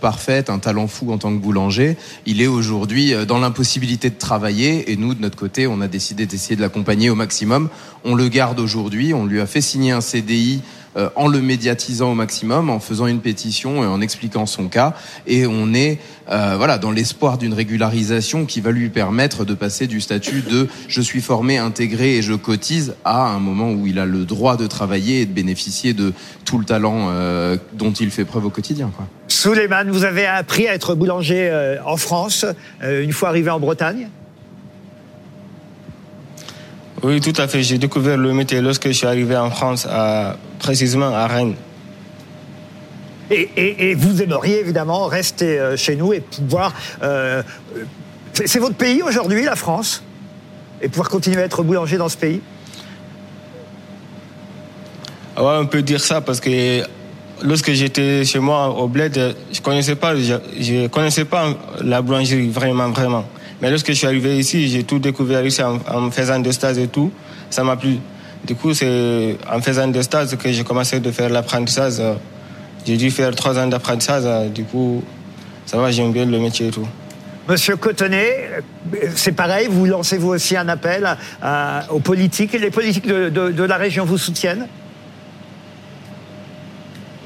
un 0.49 0.59
talent 0.59 0.87
fou 0.87 1.12
en 1.12 1.19
tant 1.19 1.31
que 1.31 1.42
boulanger, 1.42 1.97
il 2.26 2.40
est 2.40 2.47
aujourd'hui 2.47 3.14
euh, 3.14 3.25
dans 3.25 3.38
l'impossibilité 3.38 4.11
de 4.11 4.19
travailler 4.19 4.90
et 4.90 4.97
nous 4.97 5.14
de 5.14 5.21
notre 5.21 5.37
côté 5.37 5.66
on 5.66 5.81
a 5.81 5.88
décidé 5.88 6.26
d'essayer 6.26 6.57
de 6.57 6.61
l'accompagner 6.61 7.11
au 7.11 7.14
maximum. 7.14 7.69
On 8.04 8.14
le 8.14 8.28
garde 8.28 8.61
aujourd'hui, 8.61 9.14
on 9.14 9.26
lui 9.26 9.40
a 9.40 9.47
fait 9.47 9.61
signer 9.61 9.92
un 9.92 10.00
CDI 10.00 10.62
euh, 10.96 11.08
en 11.16 11.28
le 11.28 11.40
médiatisant 11.40 12.12
au 12.12 12.14
maximum, 12.14 12.70
en 12.70 12.80
faisant 12.80 13.06
une 13.06 13.20
pétition 13.20 13.84
et 13.84 13.87
en 13.87 14.00
expliquant 14.00 14.46
son 14.46 14.68
cas. 14.68 14.94
Et 15.26 15.46
on 15.46 15.75
est 15.75 15.99
euh, 16.30 16.54
voilà 16.56 16.78
dans 16.78 16.90
l'espoir 16.90 17.38
d'une 17.38 17.54
régularisation 17.54 18.46
qui 18.46 18.61
va 18.61 18.70
lui 18.70 18.88
permettre 18.88 19.44
de 19.44 19.54
passer 19.54 19.87
du 19.87 20.00
statut 20.00 20.42
de 20.42 20.68
je 20.88 21.00
suis 21.00 21.20
formé, 21.20 21.58
intégré 21.58 22.16
et 22.16 22.22
je 22.22 22.34
cotise 22.34 22.94
à 23.04 23.26
un 23.28 23.38
moment 23.38 23.72
où 23.72 23.87
il 23.87 23.99
a 23.99 24.06
le 24.06 24.25
droit 24.25 24.56
de 24.56 24.66
travailler 24.66 25.22
et 25.22 25.26
de 25.26 25.32
bénéficier 25.32 25.94
de 25.94 26.12
tout 26.44 26.58
le 26.58 26.64
talent 26.64 27.08
euh, 27.11 27.56
dont 27.72 27.92
il 27.92 28.11
fait 28.11 28.25
preuve 28.25 28.46
au 28.46 28.50
quotidien. 28.50 28.90
Quoi. 28.94 29.06
Souleyman, 29.28 29.90
vous 29.90 30.04
avez 30.04 30.26
appris 30.26 30.68
à 30.68 30.75
être 30.75 30.94
boulanger 30.94 31.49
euh, 31.50 31.76
en 31.84 31.96
France 31.96 32.44
euh, 32.82 33.02
une 33.02 33.12
fois 33.12 33.28
arrivé 33.28 33.50
en 33.50 33.58
Bretagne? 33.58 34.08
Oui, 37.02 37.20
tout 37.20 37.32
à 37.37 37.49
fait. 37.49 37.62
J'ai 37.62 37.78
découvert 37.78 38.16
le 38.16 38.32
métier 38.32 38.61
lorsque 38.61 38.87
je 38.87 38.92
suis 38.92 39.06
arrivé 39.06 39.37
en 39.37 39.50
France, 39.50 39.87
à, 39.90 40.37
précisément 40.66 41.12
à 41.14 41.26
Rennes. 41.26 41.54
Et, 43.31 43.49
et- 43.57 43.90
et 43.90 43.95
vous 43.95 44.23
aimeriez 44.23 44.61
évidemment 44.61 45.07
rester 45.07 45.59
euh, 45.59 45.76
chez 45.76 45.97
nous 45.97 46.12
et 46.12 46.21
pouvoir. 46.21 46.73
euh, 47.02 47.42
c'est 48.47 48.59
votre 48.61 48.76
pays 48.76 49.02
aujourd'hui, 49.02 49.45
la 49.45 49.57
France 49.57 50.02
Et 50.81 50.88
pouvoir 50.88 51.09
continuer 51.11 51.42
à 51.42 51.45
être 51.45 51.62
boulanger 51.62 51.97
dans 51.99 52.09
ce 52.09 52.16
pays? 52.16 52.40
Ah 55.37 55.42
Ouais, 55.45 55.57
on 55.61 55.66
peut 55.66 55.83
dire 55.83 56.00
ça 56.00 56.21
parce 56.21 56.40
que 56.40 56.83
lorsque 57.42 57.73
j'étais 57.73 58.25
chez 58.25 58.38
moi 58.38 58.69
au 58.69 58.87
bled, 58.88 59.35
je 59.52 59.61
connaissais 59.61 59.97
pas, 59.97 60.14
je, 60.16 60.35
je 60.61 60.87
connaissais 60.88 61.25
pas 61.25 61.54
la 61.83 62.02
boulangerie 62.02 62.49
vraiment, 62.50 62.88
vraiment. 62.90 63.25
Mais 63.61 63.71
lorsque 63.71 63.88
je 63.88 63.92
suis 63.95 64.07
arrivé 64.07 64.37
ici, 64.38 64.69
j'ai 64.69 64.85
tout 64.85 64.99
découvert 64.99 65.45
ici 65.47 65.62
en, 65.62 65.78
en 65.88 66.11
faisant 66.11 66.38
des 66.40 66.52
stages 66.52 66.78
et 66.78 66.88
tout. 66.88 67.11
Ça 67.49 67.62
m'a 67.64 67.76
plu. 67.76 67.99
Du 68.44 68.54
coup, 68.56 68.75
c'est 68.75 69.37
en 69.50 69.61
faisant 69.61 69.87
des 69.88 70.02
stages 70.02 70.37
que 70.37 70.50
j'ai 70.50 70.64
commencé 70.64 70.99
de 71.00 71.11
faire 71.12 71.28
l'apprentissage. 71.30 71.94
J'ai 72.84 72.96
dû 72.96 73.11
faire 73.11 73.34
trois 73.37 73.56
ans 73.58 73.66
d'apprentissage. 73.68 74.50
Du 74.50 74.64
coup, 74.64 75.02
ça 75.66 75.78
va, 75.78 75.90
j'aime 75.92 76.12
bien 76.12 76.25
le 76.26 76.38
métier 76.40 76.66
et 76.66 76.70
tout. 76.70 76.87
Monsieur 77.49 77.76
Cotonnet, 77.76 78.50
c'est 79.16 79.32
pareil, 79.32 79.66
vous 79.70 79.87
lancez 79.87 80.16
vous 80.16 80.28
aussi 80.30 80.56
un 80.56 80.68
appel 80.68 81.04
à- 81.06 81.18
à- 81.40 81.92
aux 81.92 81.99
politiques. 82.00 82.52
Les 82.52 82.70
politiques 82.70 83.06
de, 83.06 83.28
de- 83.28 83.50
de 83.50 83.62
la 83.64 83.76
région 83.76 84.04
vous 84.04 84.18
soutiennent? 84.18 84.66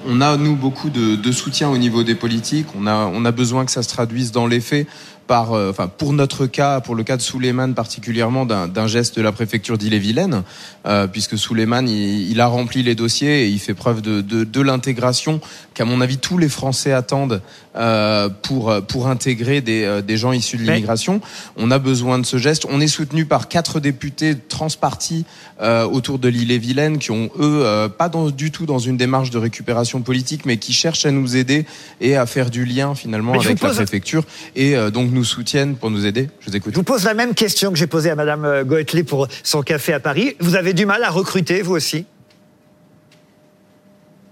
On 0.08 0.20
a, 0.20 0.36
nous, 0.36 0.54
beaucoup 0.54 0.88
de, 0.88 1.16
de 1.16 1.32
soutien 1.32 1.68
au 1.68 1.76
niveau 1.78 2.02
des 2.04 2.14
politiques. 2.14 2.68
On 2.78 2.86
a, 2.86 3.10
on 3.12 3.24
a 3.24 3.32
besoin 3.32 3.64
que 3.64 3.72
ça 3.72 3.82
se 3.82 3.88
traduise 3.88 4.30
dans 4.32 4.46
les 4.46 4.60
faits 4.60 4.86
par, 5.26 5.52
euh, 5.52 5.70
enfin, 5.70 5.88
pour 5.88 6.12
notre 6.12 6.46
cas, 6.46 6.80
pour 6.80 6.94
le 6.94 7.02
cas 7.02 7.16
de 7.16 7.22
Souleymane 7.22 7.74
particulièrement, 7.74 8.46
d'un 8.46 8.86
geste 8.86 9.16
de 9.16 9.22
la 9.22 9.32
préfecture 9.32 9.76
d'Ille-et-Vilaine, 9.78 10.42
euh, 10.86 11.06
puisque 11.06 11.36
Souleymane, 11.36 11.88
il, 11.88 12.30
il 12.30 12.40
a 12.40 12.46
rempli 12.46 12.82
les 12.82 12.94
dossiers 12.94 13.44
et 13.44 13.48
il 13.48 13.58
fait 13.58 13.74
preuve 13.74 14.02
de, 14.02 14.20
de, 14.20 14.44
de 14.44 14.60
l'intégration 14.60 15.40
qu'à 15.74 15.84
mon 15.84 16.00
avis 16.00 16.18
tous 16.18 16.38
les 16.38 16.48
Français 16.48 16.92
attendent 16.92 17.42
euh, 17.76 18.28
pour 18.42 18.72
pour 18.88 19.08
intégrer 19.08 19.60
des, 19.60 19.84
euh, 19.84 20.00
des 20.00 20.16
gens 20.16 20.32
issus 20.32 20.56
de 20.56 20.62
l'immigration. 20.62 21.20
On 21.56 21.70
a 21.70 21.78
besoin 21.78 22.18
de 22.18 22.24
ce 22.24 22.38
geste. 22.38 22.66
On 22.70 22.80
est 22.80 22.86
soutenu 22.88 23.26
par 23.26 23.48
quatre 23.48 23.80
députés 23.80 24.36
transpartis 24.48 25.24
euh, 25.60 25.84
autour 25.84 26.18
de 26.18 26.28
l'île-et-Vilaine 26.28 26.98
qui 26.98 27.10
ont 27.10 27.30
eux 27.38 27.62
euh, 27.64 27.88
pas 27.88 28.08
dans, 28.08 28.30
du 28.30 28.50
tout 28.50 28.64
dans 28.64 28.78
une 28.78 28.96
démarche 28.96 29.30
de 29.30 29.38
récupération 29.38 30.00
politique, 30.02 30.46
mais 30.46 30.56
qui 30.56 30.72
cherchent 30.72 31.04
à 31.04 31.10
nous 31.10 31.36
aider 31.36 31.66
et 32.00 32.16
à 32.16 32.24
faire 32.26 32.50
du 32.50 32.64
lien 32.64 32.94
finalement 32.94 33.32
Mais 33.32 33.44
avec 33.44 33.60
la 33.60 33.68
pose- 33.68 33.76
préfecture 33.76 34.24
et 34.54 34.76
euh, 34.76 34.90
donc 34.90 35.10
nous 35.16 35.24
soutiennent 35.24 35.76
pour 35.76 35.90
nous 35.90 36.06
aider. 36.06 36.28
Je 36.40 36.50
vous 36.50 36.56
écoute. 36.56 36.72
Je 36.72 36.78
vous 36.78 36.84
pose 36.84 37.04
la 37.04 37.14
même 37.14 37.34
question 37.34 37.72
que 37.72 37.78
j'ai 37.78 37.86
posée 37.86 38.10
à 38.10 38.14
Madame 38.14 38.44
euh, 38.44 38.64
Goethe 38.64 39.02
pour 39.04 39.26
son 39.42 39.62
café 39.62 39.92
à 39.92 40.00
Paris. 40.00 40.36
Vous 40.38 40.54
avez 40.54 40.72
du 40.72 40.86
mal 40.86 41.02
à 41.02 41.10
recruter, 41.10 41.62
vous 41.62 41.74
aussi? 41.74 42.06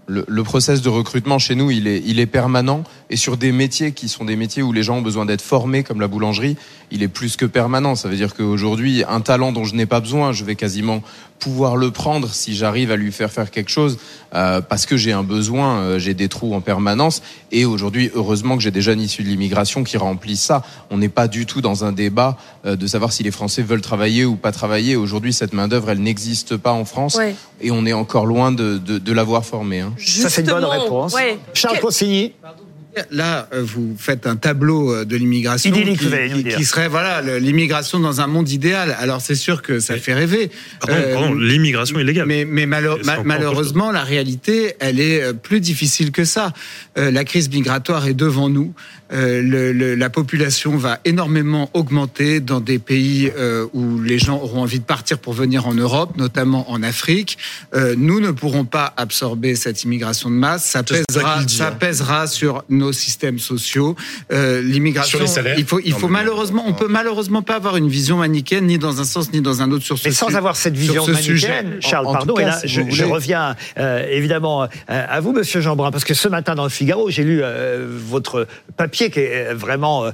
Le, 0.07 0.25
le 0.29 0.43
process 0.43 0.83
de 0.83 0.89
recrutement 0.91 1.39
chez 1.39 1.55
nous, 1.55 1.71
il 1.71 1.87
est, 1.87 2.03
il 2.05 2.21
est 2.21 2.27
permanent 2.27 2.85
et 3.09 3.17
sur 3.17 3.37
des 3.39 3.53
métiers 3.53 3.93
qui 3.93 4.09
sont 4.09 4.25
des 4.25 4.37
métiers 4.37 4.63
où 4.63 4.73
les 4.73 4.83
gens 4.83 4.99
ont 4.99 5.03
besoin 5.03 5.25
d'être 5.25 5.41
formés, 5.43 5.83
comme 5.83 6.01
la 6.01 6.09
boulangerie, 6.09 6.57
il 6.91 7.03
est 7.03 7.09
plus 7.09 7.37
que 7.37 7.47
permanent. 7.47 7.95
Ça 7.95 8.09
veut 8.09 8.17
dire 8.17 8.35
qu'aujourd'hui, 8.35 9.03
un 9.09 9.21
talent 9.21 9.51
dont 9.53 9.65
je 9.65 9.75
n'ai 9.75 9.87
pas 9.87 10.01
besoin, 10.01 10.33
je 10.33 10.45
vais 10.45 10.57
quasiment 10.57 11.03
pouvoir 11.41 11.77
le 11.77 11.91
prendre 11.91 12.33
si 12.33 12.55
j'arrive 12.55 12.91
à 12.91 12.97
lui 12.97 13.13
faire 13.13 13.31
faire 13.31 13.51
quelque 13.51 13.71
chose 13.71 13.99
euh, 14.35 14.61
parce 14.61 14.87
que 14.87 14.97
j'ai 14.97 15.13
un 15.13 15.25
besoin, 15.25 15.79
euh, 15.79 15.99
j'ai 15.99 16.15
des 16.15 16.29
trous 16.29 16.55
en 16.55 16.61
permanence. 16.61 17.23
Et 17.51 17.65
aujourd'hui, 17.65 18.11
heureusement 18.15 18.57
que 18.57 18.63
j'ai 18.63 18.71
des 18.71 18.81
jeunes 18.83 19.01
issus 19.01 19.23
de 19.23 19.29
l'immigration 19.29 19.85
qui 19.85 19.97
remplissent 19.97 20.43
ça. 20.43 20.63
On 20.91 20.99
n'est 20.99 21.09
pas 21.09 21.29
du 21.29 21.45
tout 21.47 21.61
dans 21.61 21.85
un 21.85 21.93
débat 21.93 22.39
euh, 22.67 22.77
de 22.77 22.87
savoir 22.87 23.13
si 23.13 23.23
les 23.23 23.31
Français 23.31 23.63
veulent 23.63 23.81
travailler 23.83 24.25
ou 24.25 24.37
pas 24.37 24.53
travailler. 24.53 24.97
Aujourd'hui, 24.97 25.33
cette 25.33 25.53
main 25.53 25.69
d'œuvre, 25.69 25.91
elle 25.91 26.01
n'existe 26.01 26.57
pas 26.57 26.73
en 26.73 26.85
France 26.85 27.17
Ouais. 27.17 27.35
et 27.61 27.71
on 27.71 27.85
est 27.87 27.93
encore 27.93 28.27
loin 28.27 28.51
de, 28.53 28.79
de, 28.79 28.99
de 28.99 29.13
l'avoir 29.13 29.45
formée. 29.45 29.81
Hein. 29.81 29.94
Ça, 29.99 30.29
c'est 30.29 30.43
une 30.43 30.49
bonne 30.49 30.65
réponse. 30.65 31.15
ouais. 31.15 31.39
Charles 31.53 31.81
Consigny 31.81 32.33
Là, 33.11 33.49
euh, 33.53 33.63
vous 33.65 33.97
faites 33.99 34.27
un 34.27 34.37
tableau 34.37 34.93
euh, 34.93 35.05
de 35.05 35.17
l'immigration 35.17 35.71
qui, 35.71 35.83
qui- 35.97 36.43
dire. 36.45 36.57
qui 36.57 36.65
serait 36.65 36.89
voilà 36.89 37.21
l'immigration 37.39 37.99
dans 38.01 38.21
un 38.21 38.27
monde 38.27 38.49
idéal. 38.51 38.97
Alors 38.99 39.21
c'est 39.21 39.35
sûr 39.35 39.63
que 39.63 39.81
ça 39.81 39.97
fait 39.97 40.15
rêver. 40.15 40.51
Pardon, 40.81 40.95
Euh, 40.97 41.15
pardon, 41.15 41.35
l'immigration 41.35 41.99
illégale. 41.99 42.27
Mais, 42.27 42.45
mais 42.45 42.67
malheur- 42.67 42.99
C'est 43.01 43.07
ma- 43.07 43.13
encore 43.15 43.25
malheureusement, 43.25 43.91
la 43.93 44.03
réalité, 44.05 44.75
elle 44.81 45.01
est 45.01 45.33
plus 45.35 45.61
difficile 45.61 46.11
que 46.13 46.25
ça. 46.25 46.53
Euh, 46.99 47.11
la 47.11 47.25
crise 47.25 47.49
migratoire 47.51 48.07
est 48.07 48.15
devant 48.15 48.49
nous. 48.49 48.75
Euh, 49.13 49.43
le- 49.43 49.73
le- 49.73 49.95
la 49.95 50.09
population 50.11 50.77
va 50.77 50.99
énormément 51.05 51.71
augmenter 51.75 52.41
dans 52.41 52.61
des 52.61 52.79
pays 52.79 53.31
euh, 53.37 53.67
où 53.75 54.01
les 54.01 54.19
gens 54.19 54.41
auront 54.41 54.63
envie 54.63 54.81
de 54.81 54.85
partir 54.85 55.19
pour 55.19 55.35
venir 55.35 55.67
en 55.67 55.75
Europe, 55.75 56.17
notamment 56.17 56.71
en 56.71 56.83
Afrique. 56.83 57.37
Euh, 57.75 57.95
nous 57.99 58.19
ne 58.21 58.31
pourrons 58.31 58.65
pas 58.65 58.93
absorber 58.97 59.57
cette 59.57 59.83
immigration 59.85 60.31
de 60.31 60.35
masse. 60.37 60.65
Ça 60.65 60.83
C'est 60.89 60.97
ça 60.97 61.03
pèsera, 61.07 61.49
ça 61.49 61.69
hein. 61.69 61.73
pèsera 61.79 62.27
sur 62.27 62.65
nos 62.71 62.84
systèmes 62.93 63.39
sociaux. 63.39 63.97
Euh, 64.33 64.63
L'immigration, 64.63 65.19
Sur 65.19 65.27
les 65.27 65.33
salaires. 65.33 65.55
il 65.59 65.65
faut, 65.65 65.81
il 65.85 65.93
Non, 65.93 65.99
faut 65.99 66.09
malheureusement, 66.09 66.65
on 66.67 66.73
peut 66.73 66.89
malheureusement 66.89 67.43
pas 67.43 67.57
avoir 67.57 67.77
une 67.77 67.89
vision 67.89 68.17
manichéenne 68.19 68.67
ni 68.67 68.79
dans 68.79 69.01
un 69.01 69.05
sens 69.05 69.33
ni 69.33 69.41
dans 69.41 69.63
un 69.63 69.71
autre 69.73 69.85
sur 69.85 69.99
ce 69.99 70.09
Mais 70.09 70.15
sans 70.15 70.29
su- 70.29 70.37
avoir 70.37 70.57
cette 70.57 70.75
sur 70.77 70.83
vision 70.83 71.05
ce 71.05 71.15
sujet. 71.15 71.49
manichéenne, 71.49 71.81
Charles, 71.81 72.07
En- 72.07 72.11
en 72.11 72.13
pardon, 72.13 72.39
et 72.39 72.45
là, 72.45 72.59
si 72.61 72.69
je, 72.69 73.05
reviens 73.05 73.57
euh, 73.79 74.07
évidemment 74.11 74.63
euh, 74.65 74.67
à 74.89 75.21
vous, 75.21 75.33
Monsieur 75.33 75.61
Jeanbrun, 75.61 75.91
parce 75.91 76.05
que 76.05 76.15
ce 76.15 76.29
matin 76.29 76.55
dans 76.55 76.65
le 76.65 76.71
Figaro, 76.71 77.11
j'ai 77.11 77.25
lu 77.25 77.41
euh, 77.43 77.87
votre 77.89 78.47
papier 78.77 79.11
qui 79.11 79.21
est 79.21 79.53
vraiment 79.55 80.05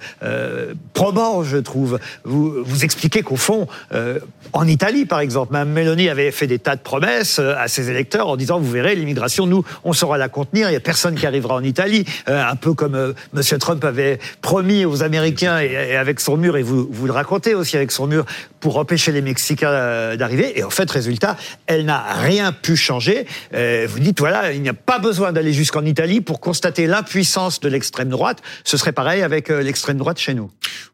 probant, 0.95 1.43
je 1.45 1.57
trouve. 1.57 1.99
Vous, 2.25 2.63
vous 2.65 2.85
expliquez 2.85 3.23
qu'au 3.23 3.37
fond, 3.37 3.67
euh, 3.95 4.19
en 4.53 4.67
Italie, 4.67 5.05
par 5.07 5.21
exemple, 5.21 5.53
Mme 5.53 5.71
Mélanie 5.71 6.09
avait 6.09 6.31
fait 6.31 6.47
des 6.47 6.59
tas 6.59 6.77
de 6.77 6.81
promesses 6.81 7.39
à 7.39 7.69
ses 7.69 7.91
électeurs 7.91 8.29
en 8.29 8.37
disant, 8.37 8.59
vous 8.59 8.71
verrez, 8.71 8.95
l'immigration, 8.95 9.47
nous, 9.47 9.65
on 9.85 9.93
saura 9.93 10.19
la 10.19 10.29
contenir, 10.29 10.69
il 10.69 10.73
n'y 10.73 10.77
a 10.77 10.81
personne 10.81 11.15
qui 11.15 11.27
arrivera 11.27 11.55
en 11.55 11.63
Italie, 11.65 12.05
Euh, 12.29 12.45
un 12.45 12.57
peu 12.61 12.75
comme 12.75 12.95
euh, 12.95 13.13
Monsieur 13.33 13.59
Trump 13.59 13.85
avait 13.85 14.19
promis 14.43 14.85
aux 14.85 15.03
Américains 15.03 15.59
et, 15.61 15.97
avec 15.97 16.21
son 16.21 16.37
mur, 16.37 16.57
et 16.57 16.63
vous, 16.63 16.89
vous 16.91 17.07
le 17.07 17.13
racontez 17.13 17.55
aussi 17.55 17.77
avec 17.77 17.91
son 17.91 18.07
mur, 18.07 18.25
pour 18.61 18.77
empêcher 18.77 19.13
les 19.13 19.23
Mexicains 19.23 19.71
euh, 19.71 20.17
d'arriver. 20.17 20.59
Et 20.59 20.63
en 20.63 20.71
fait, 20.71 20.91
résultat, 20.91 21.37
elle 21.67 21.85
n'a 21.85 22.03
rien 22.15 22.53
pu 22.53 22.77
changer. 22.77 23.27
Euh, 23.55 23.87
vous 23.89 23.99
dites, 23.99 24.21
voilà, 24.21 24.53
il 24.53 24.63
n'y 24.63 24.69
a 24.69 24.75
pas 24.75 24.99
besoin 24.99 25.33
d'aller 25.33 25.53
jusqu'en 25.53 25.85
Italie 25.85 26.21
pour 26.21 26.41
constater 26.41 26.87
l'impuissance 26.87 27.61
de 27.61 27.69
l'extrême 27.69 28.09
droite. 28.09 28.43
Ce 28.65 28.77
serait 28.77 28.93
pareil 28.93 29.23
avec 29.23 29.51
euh, 29.51 29.63
l'extrême 29.63 29.97
droite 29.97 30.19
chez 30.19 30.35
nous. 30.35 30.51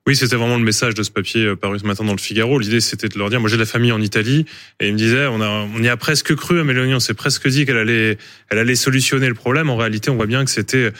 Oui, 0.06 0.14
c'était 0.14 0.36
vraiment 0.36 0.56
le 0.56 0.64
message 0.64 0.94
de 0.94 1.02
ce 1.02 1.10
papier 1.10 1.56
paru 1.56 1.78
ce 1.80 1.84
matin 1.84 2.04
dans 2.04 2.12
le 2.12 2.18
Figaro. 2.18 2.58
L'idée, 2.60 2.80
c'était 2.80 3.08
de 3.08 3.18
leur 3.18 3.28
dire, 3.28 3.40
moi 3.40 3.50
j'ai 3.50 3.56
de 3.56 3.62
la 3.62 3.66
famille 3.66 3.90
en 3.90 4.00
Italie, 4.00 4.46
et 4.78 4.86
ils 4.86 4.92
me 4.92 4.98
disaient, 4.98 5.26
on, 5.26 5.40
a, 5.40 5.48
on 5.48 5.82
y 5.82 5.88
a 5.88 5.96
presque 5.96 6.34
cru 6.36 6.60
à 6.60 6.64
Mélanie, 6.64 6.94
on 6.94 7.00
s'est 7.00 7.14
presque 7.14 7.48
dit 7.48 7.66
qu'elle 7.66 7.76
allait, 7.76 8.16
elle 8.48 8.58
allait 8.58 8.76
solutionner 8.76 9.26
le 9.26 9.34
problème. 9.34 9.68
En 9.68 9.76
réalité, 9.76 10.10
on 10.10 10.16
voit 10.16 10.26
bien 10.26 10.44
que 10.44 10.50
c'était, 10.50 10.92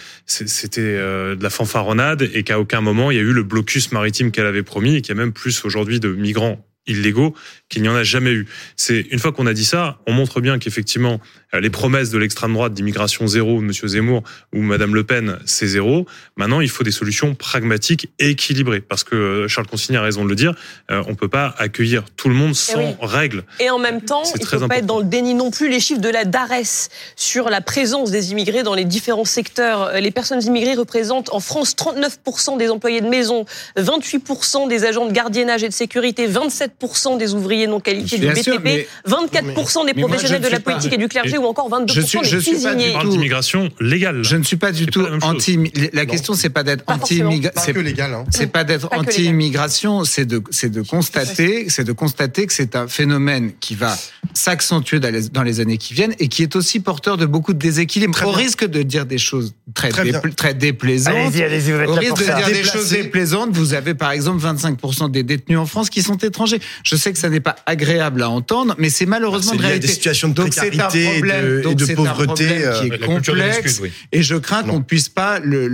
c'était 0.57 0.81
euh, 0.81 1.37
de 1.37 1.43
la 1.43 1.51
fanfaronnade 1.51 2.29
et 2.35 2.43
qu'à 2.43 2.59
aucun 2.59 2.81
moment 2.81 3.11
il 3.11 3.17
y 3.17 3.21
a 3.21 3.23
eu 3.23 3.33
le 3.33 3.43
blocus 3.43 3.93
maritime 3.93 4.31
qu'elle 4.31 4.47
avait 4.47 4.63
promis 4.63 4.97
et 4.97 5.03
qu'il 5.03 5.15
y 5.15 5.19
a 5.19 5.21
même 5.21 5.33
plus 5.33 5.65
aujourd'hui 5.65 6.01
de 6.01 6.09
migrants 6.09 6.65
illégaux 6.87 7.35
qu'il 7.69 7.83
n'y 7.83 7.89
en 7.89 7.95
a 7.95 8.05
jamais 8.05 8.33
eu. 8.33 8.47
C'est 8.77 9.01
une 9.11 9.19
fois 9.19 9.33
qu'on 9.33 9.47
a 9.47 9.55
dit 9.55 9.65
ça, 9.65 10.01
on 10.07 10.13
montre 10.13 10.41
bien 10.41 10.59
qu'effectivement 10.59 11.21
les 11.53 11.71
promesses 11.71 12.11
de 12.11 12.19
l'extrême 12.19 12.53
droite 12.53 12.75
d'immigration 12.75 13.27
zéro 13.27 13.61
de 13.61 13.65
Monsieur 13.65 13.89
Zemmour 13.89 14.23
ou 14.53 14.61
Madame 14.63 14.95
Le 14.95 15.05
Pen, 15.05 15.39
c'est 15.47 15.67
zéro. 15.67 16.07
Maintenant, 16.37 16.61
il 16.61 16.69
faut 16.69 16.85
des 16.85 16.91
solutions 16.91 17.35
pragmatiques 17.35 18.09
et 18.19 18.31
équilibrées 18.31 18.81
parce 18.81 19.05
que 19.05 19.15
euh, 19.15 19.49
Charles 19.49 19.67
Consigny 19.67 19.97
a 19.97 20.03
raison 20.03 20.25
de 20.25 20.29
le 20.29 20.35
dire. 20.35 20.55
euh, 20.91 21.03
on 21.09 21.15
peut 21.15 21.29
pas 21.29 21.55
accueillir 21.59 22.05
tout 22.17 22.29
le 22.29 22.35
monde 22.35 22.55
sans 22.55 22.79
oui. 22.81 22.95
règles. 23.01 23.45
Et 23.61 23.71
en 23.71 23.79
même 23.79 24.03
temps, 24.03 24.23
il 24.35 24.41
ne 24.43 24.47
faut 24.47 24.69
pas 24.69 24.79
être 24.79 24.87
dans 24.87 24.99
le 24.99 25.05
déni 25.05 25.35
non 25.35 25.51
plus. 25.51 25.69
Les 25.71 25.81
chiffres 25.81 26.01
de 26.01 26.09
la 26.11 26.25
DARES 26.25 26.89
sur 27.17 27.49
la 27.49 27.61
présence 27.61 28.11
des 28.11 28.33
immigrés 28.33 28.63
dans 28.63 28.75
les 28.75 28.85
différents 28.85 29.25
secteurs. 29.25 29.83
Euh, 29.95 30.01
Les 30.01 30.11
personnes 30.11 30.43
immigrées 30.43 30.75
représentent 30.75 31.33
en 31.33 31.41
France 31.41 31.75
39% 31.77 32.59
des 32.59 32.69
employés 32.71 33.01
de 33.01 33.09
maison, 33.09 33.45
28% 33.79 34.69
des 34.69 34.85
agents 34.85 35.07
de 35.07 35.13
gardiennage 35.13 35.63
et 35.63 35.69
de 35.69 35.73
sécurité, 35.73 36.29
27% 36.29 37.19
des 37.19 37.35
ouvriers 37.35 37.67
non 37.67 37.81
qualifiés 37.81 38.19
du 38.19 38.35
sûr, 38.43 38.59
BTP, 38.59 38.65
mais- 38.65 38.89
24% 39.07 39.85
des 39.87 39.93
mais 39.95 40.03
professionnels 40.03 40.41
de 40.43 40.49
la 40.49 40.59
ne 40.59 40.63
pas- 40.63 40.73
politique 40.73 40.93
et 40.93 40.97
du 40.99 41.09
clergé 41.09 41.39
ou 41.47 41.51
encore 41.51 41.69
22% 41.71 41.95
Je 41.95 42.01
suis- 42.01 42.19
je 42.25 42.39
suis 42.39 42.59
pas 42.63 42.75
du 42.75 42.93
tout. 42.93 43.09
d'immigration 43.11 43.71
légale. 43.81 44.23
Je 44.25 44.37
ne 44.37 44.43
suis 44.45 44.57
pas 44.57 44.73
du 44.73 44.87
tout 44.87 45.03
pas 45.05 45.27
anti. 45.27 45.59
La 45.93 46.07
question, 46.07 46.35
c'est 46.35 46.51
pas 46.51 46.63
d'être 46.63 46.85
Pas 46.85 46.95
anti 46.95 47.19
forcément. 47.19 47.41
Pas 47.55 47.61
c'est 47.61 47.73
que 47.73 47.81
légal. 47.81 48.13
Hein. 48.15 48.25
c'est 48.31 48.47
pas 48.49 48.65
d'être 48.65 48.89
anti-immigration, 48.93 50.05
c'est 50.05 50.25
de 50.27 50.43
c'est 50.51 50.71
de 50.71 50.83
constater, 50.83 51.67
c'est 51.69 51.85
de 51.85 51.93
constater 51.93 52.47
que 52.47 52.53
c'est 52.53 52.77
un 52.77 52.89
phénomène 52.89 53.53
qui 53.61 53.75
va 53.75 53.97
s'accentuer 54.35 55.01
dans 55.01 55.13
les, 55.13 55.29
dans 55.29 55.43
les 55.43 55.61
années 55.61 55.79
qui 55.79 55.95
viennent 55.95 56.15
et 56.19 56.29
qui 56.29 56.43
est 56.43 56.57
aussi 56.57 56.81
porteur 56.81 57.17
de 57.17 57.27
beaucoup 57.27 57.53
de 57.53 57.59
déséquilibres. 57.59 58.21
Au 58.27 58.31
risque 58.33 58.65
de 58.67 58.83
dire 58.83 59.07
des 59.07 59.19
choses 59.19 59.55
très 59.75 59.89
Très 59.89 60.05
bien. 60.05 60.19
dépla- 60.21 60.35
très 60.35 60.55
déplaisantes. 60.55 61.15
Allez-y, 61.15 61.43
allez-y, 61.43 61.73
vous 61.73 61.79
êtes 61.81 61.89
Au 61.89 61.95
là 61.95 62.01
risque 62.01 62.11
pour 62.11 62.19
de 62.19 62.25
ça. 62.25 62.35
dire 62.37 62.47
des 62.47 62.53
Déplacer. 62.55 62.79
choses 62.79 62.91
déplaisantes, 62.91 63.51
vous 63.53 63.75
avez 63.75 63.95
par 63.95 64.11
exemple 64.11 64.43
25% 64.45 65.09
des 65.11 65.23
détenus 65.23 65.59
en 65.59 65.67
France 65.67 65.91
qui 65.91 66.03
sont 66.03 66.17
étrangers. 66.19 66.61
Je 66.83 66.97
sais 66.97 67.13
que 67.13 67.19
ça 67.19 67.29
n'est 67.29 67.41
pas 67.41 67.57
agréable 67.67 68.23
à 68.23 68.31
entendre, 68.31 68.75
mais 68.79 68.91
c'est 68.91 69.07
malheureusement 69.07 69.53
à 69.53 69.57
réalité. 69.57 69.87
des 69.87 69.93
situations 69.93 70.29
de 70.29 70.35
Donc 70.35 70.53
c'est 70.53 70.79
un 70.81 70.89
et 71.31 71.43
de- 71.43 71.59
et 71.59 71.63
donc 71.63 71.77
de 71.77 71.85
c'est 71.85 71.93
un 71.93 71.97
pauvreté, 71.97 72.25
problème 72.47 72.63
euh, 72.65 72.81
qui 72.81 72.87
est 72.87 72.91
de 72.99 73.05
complexe. 73.05 73.79
oui. 73.83 73.93
Et 74.13 74.23
je 74.23 74.37
crains 74.37 74.63
qu'on 74.63 74.79
ne 74.79 74.83
puisse 74.85 75.09
pas 75.09 75.39
le, 75.41 75.69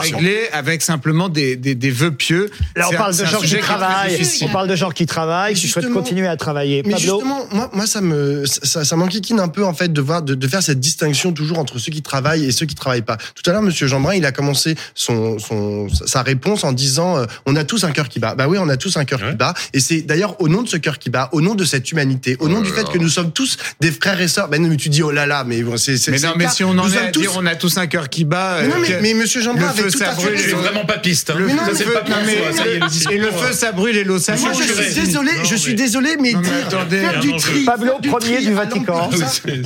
régler 0.00 0.48
avec 0.52 0.82
simplement 0.82 1.28
des, 1.28 1.56
des, 1.56 1.74
des 1.74 1.90
vœux 1.90 2.12
pieux. 2.12 2.50
Là, 2.76 2.88
on 2.90 2.94
parle 2.96 3.16
de 3.16 3.24
gens 3.24 3.40
qui 3.40 3.56
travaillent. 3.58 4.20
On 4.42 4.48
parle 4.48 4.68
de 4.68 4.76
gens 4.76 4.90
qui 4.90 5.06
travaillent, 5.06 5.54
qui 5.54 5.68
souhaitent 5.68 5.92
continuer 5.92 6.26
à 6.26 6.36
travailler. 6.36 6.82
Mais 6.84 6.92
Pablo 6.94 6.98
justement, 7.20 7.46
moi, 7.52 7.70
moi, 7.72 7.86
ça 7.86 8.00
me, 8.00 8.44
ça, 8.46 8.84
ça 8.84 8.96
m'enquiquine 8.96 9.40
un 9.40 9.48
peu 9.48 9.64
en 9.64 9.74
fait 9.74 9.92
de 9.92 10.00
voir, 10.00 10.22
de, 10.22 10.34
de 10.34 10.48
faire 10.48 10.62
cette 10.62 10.80
distinction 10.80 11.32
toujours 11.32 11.58
entre 11.58 11.78
ceux 11.78 11.92
qui 11.92 12.02
travaillent 12.02 12.44
et 12.44 12.52
ceux 12.52 12.66
qui 12.66 12.74
travaillent 12.74 13.02
pas. 13.02 13.16
Tout 13.16 13.48
à 13.48 13.52
l'heure, 13.52 13.62
Monsieur 13.62 13.86
Jeanbrun, 13.86 14.14
il 14.14 14.24
a 14.26 14.32
commencé 14.32 14.74
son, 14.94 15.38
son, 15.38 15.88
sa 15.88 16.22
réponse 16.22 16.64
en 16.64 16.72
disant, 16.72 17.18
euh, 17.18 17.26
on 17.46 17.56
a 17.56 17.64
tous 17.64 17.84
un 17.84 17.90
cœur 17.92 18.08
qui 18.08 18.18
bat. 18.18 18.34
Bah 18.34 18.46
oui, 18.48 18.58
on 18.60 18.68
a 18.68 18.76
tous 18.76 18.96
un 18.96 19.04
cœur 19.04 19.20
Ouais. 19.20 19.30
qui 19.30 19.36
bat. 19.36 19.54
Et 19.72 19.80
c'est 19.80 20.02
d'ailleurs 20.02 20.40
au 20.40 20.48
nom 20.48 20.62
de 20.62 20.68
ce 20.68 20.76
cœur 20.76 20.98
qui 20.98 21.10
bat, 21.10 21.28
au 21.32 21.40
nom 21.40 21.54
de 21.54 21.64
cette 21.64 21.90
humanité, 21.90 22.36
au 22.40 22.48
nom 22.48 22.60
du 22.60 22.70
fait 22.70 22.88
que 22.88 22.98
nous 22.98 23.08
sommes 23.08 23.32
tous 23.32 23.56
des 23.80 23.90
frères 23.90 24.20
et 24.20 24.28
sœurs. 24.28 24.48
Ben 24.48 24.62
non, 24.62 24.68
mais 24.68 24.76
tu 24.76 24.88
dis 24.88 24.97
oh 25.02 25.10
là 25.10 25.26
là, 25.26 25.44
mais 25.44 25.62
bon, 25.62 25.76
c'est, 25.76 25.96
Mais 26.08 26.18
non, 26.18 26.30
le 26.32 26.38
mais 26.38 26.48
si 26.48 26.64
on 26.64 26.70
en 26.70 26.74
Nous 26.74 26.86
est 26.92 26.96
sommes 26.96 27.06
à 27.06 27.10
tous- 27.10 27.20
dire 27.20 27.32
on 27.36 27.46
a 27.46 27.54
tous 27.56 27.76
un 27.78 27.86
cœur 27.86 28.08
qui 28.08 28.24
bat. 28.24 28.58
Mais 28.62 28.68
non, 28.68 28.74
euh, 28.76 28.78
mais, 28.88 28.98
mais 29.02 29.14
Monsieur 29.14 29.40
Jeanbrun 29.40 29.62
le 29.64 29.68
avait 29.70 29.82
feu, 29.82 29.90
tout 29.90 29.98
ça 29.98 30.10
à 30.10 30.14
fait 30.16 30.28
raison. 30.28 30.56
vraiment 30.58 30.84
pas 30.84 30.98
piste. 30.98 31.30
Hein. 31.30 31.34
Le- 31.38 31.46
le 31.46 31.50
et 31.50 32.88
discours, 32.88 33.12
le 33.14 33.26
euh, 33.26 33.32
feu, 33.32 33.52
ça 33.52 33.72
brûle 33.72 33.96
et 33.96 34.04
l'eau, 34.04 34.18
ça 34.18 34.36
Moi, 34.36 34.52
je 34.52 34.72
brûle. 34.72 34.84
suis 34.84 34.94
désolé, 35.04 35.30
je 35.44 35.54
suis 35.56 35.74
désolé, 35.74 36.16
mais 36.20 36.34
attendez, 36.34 36.98
faire 37.00 37.20
du 37.20 37.30
je- 37.30 37.36
tri, 37.36 37.64
Pablo, 37.64 37.92
faire 38.02 38.40
du 38.40 38.52
Vatican. 38.52 39.10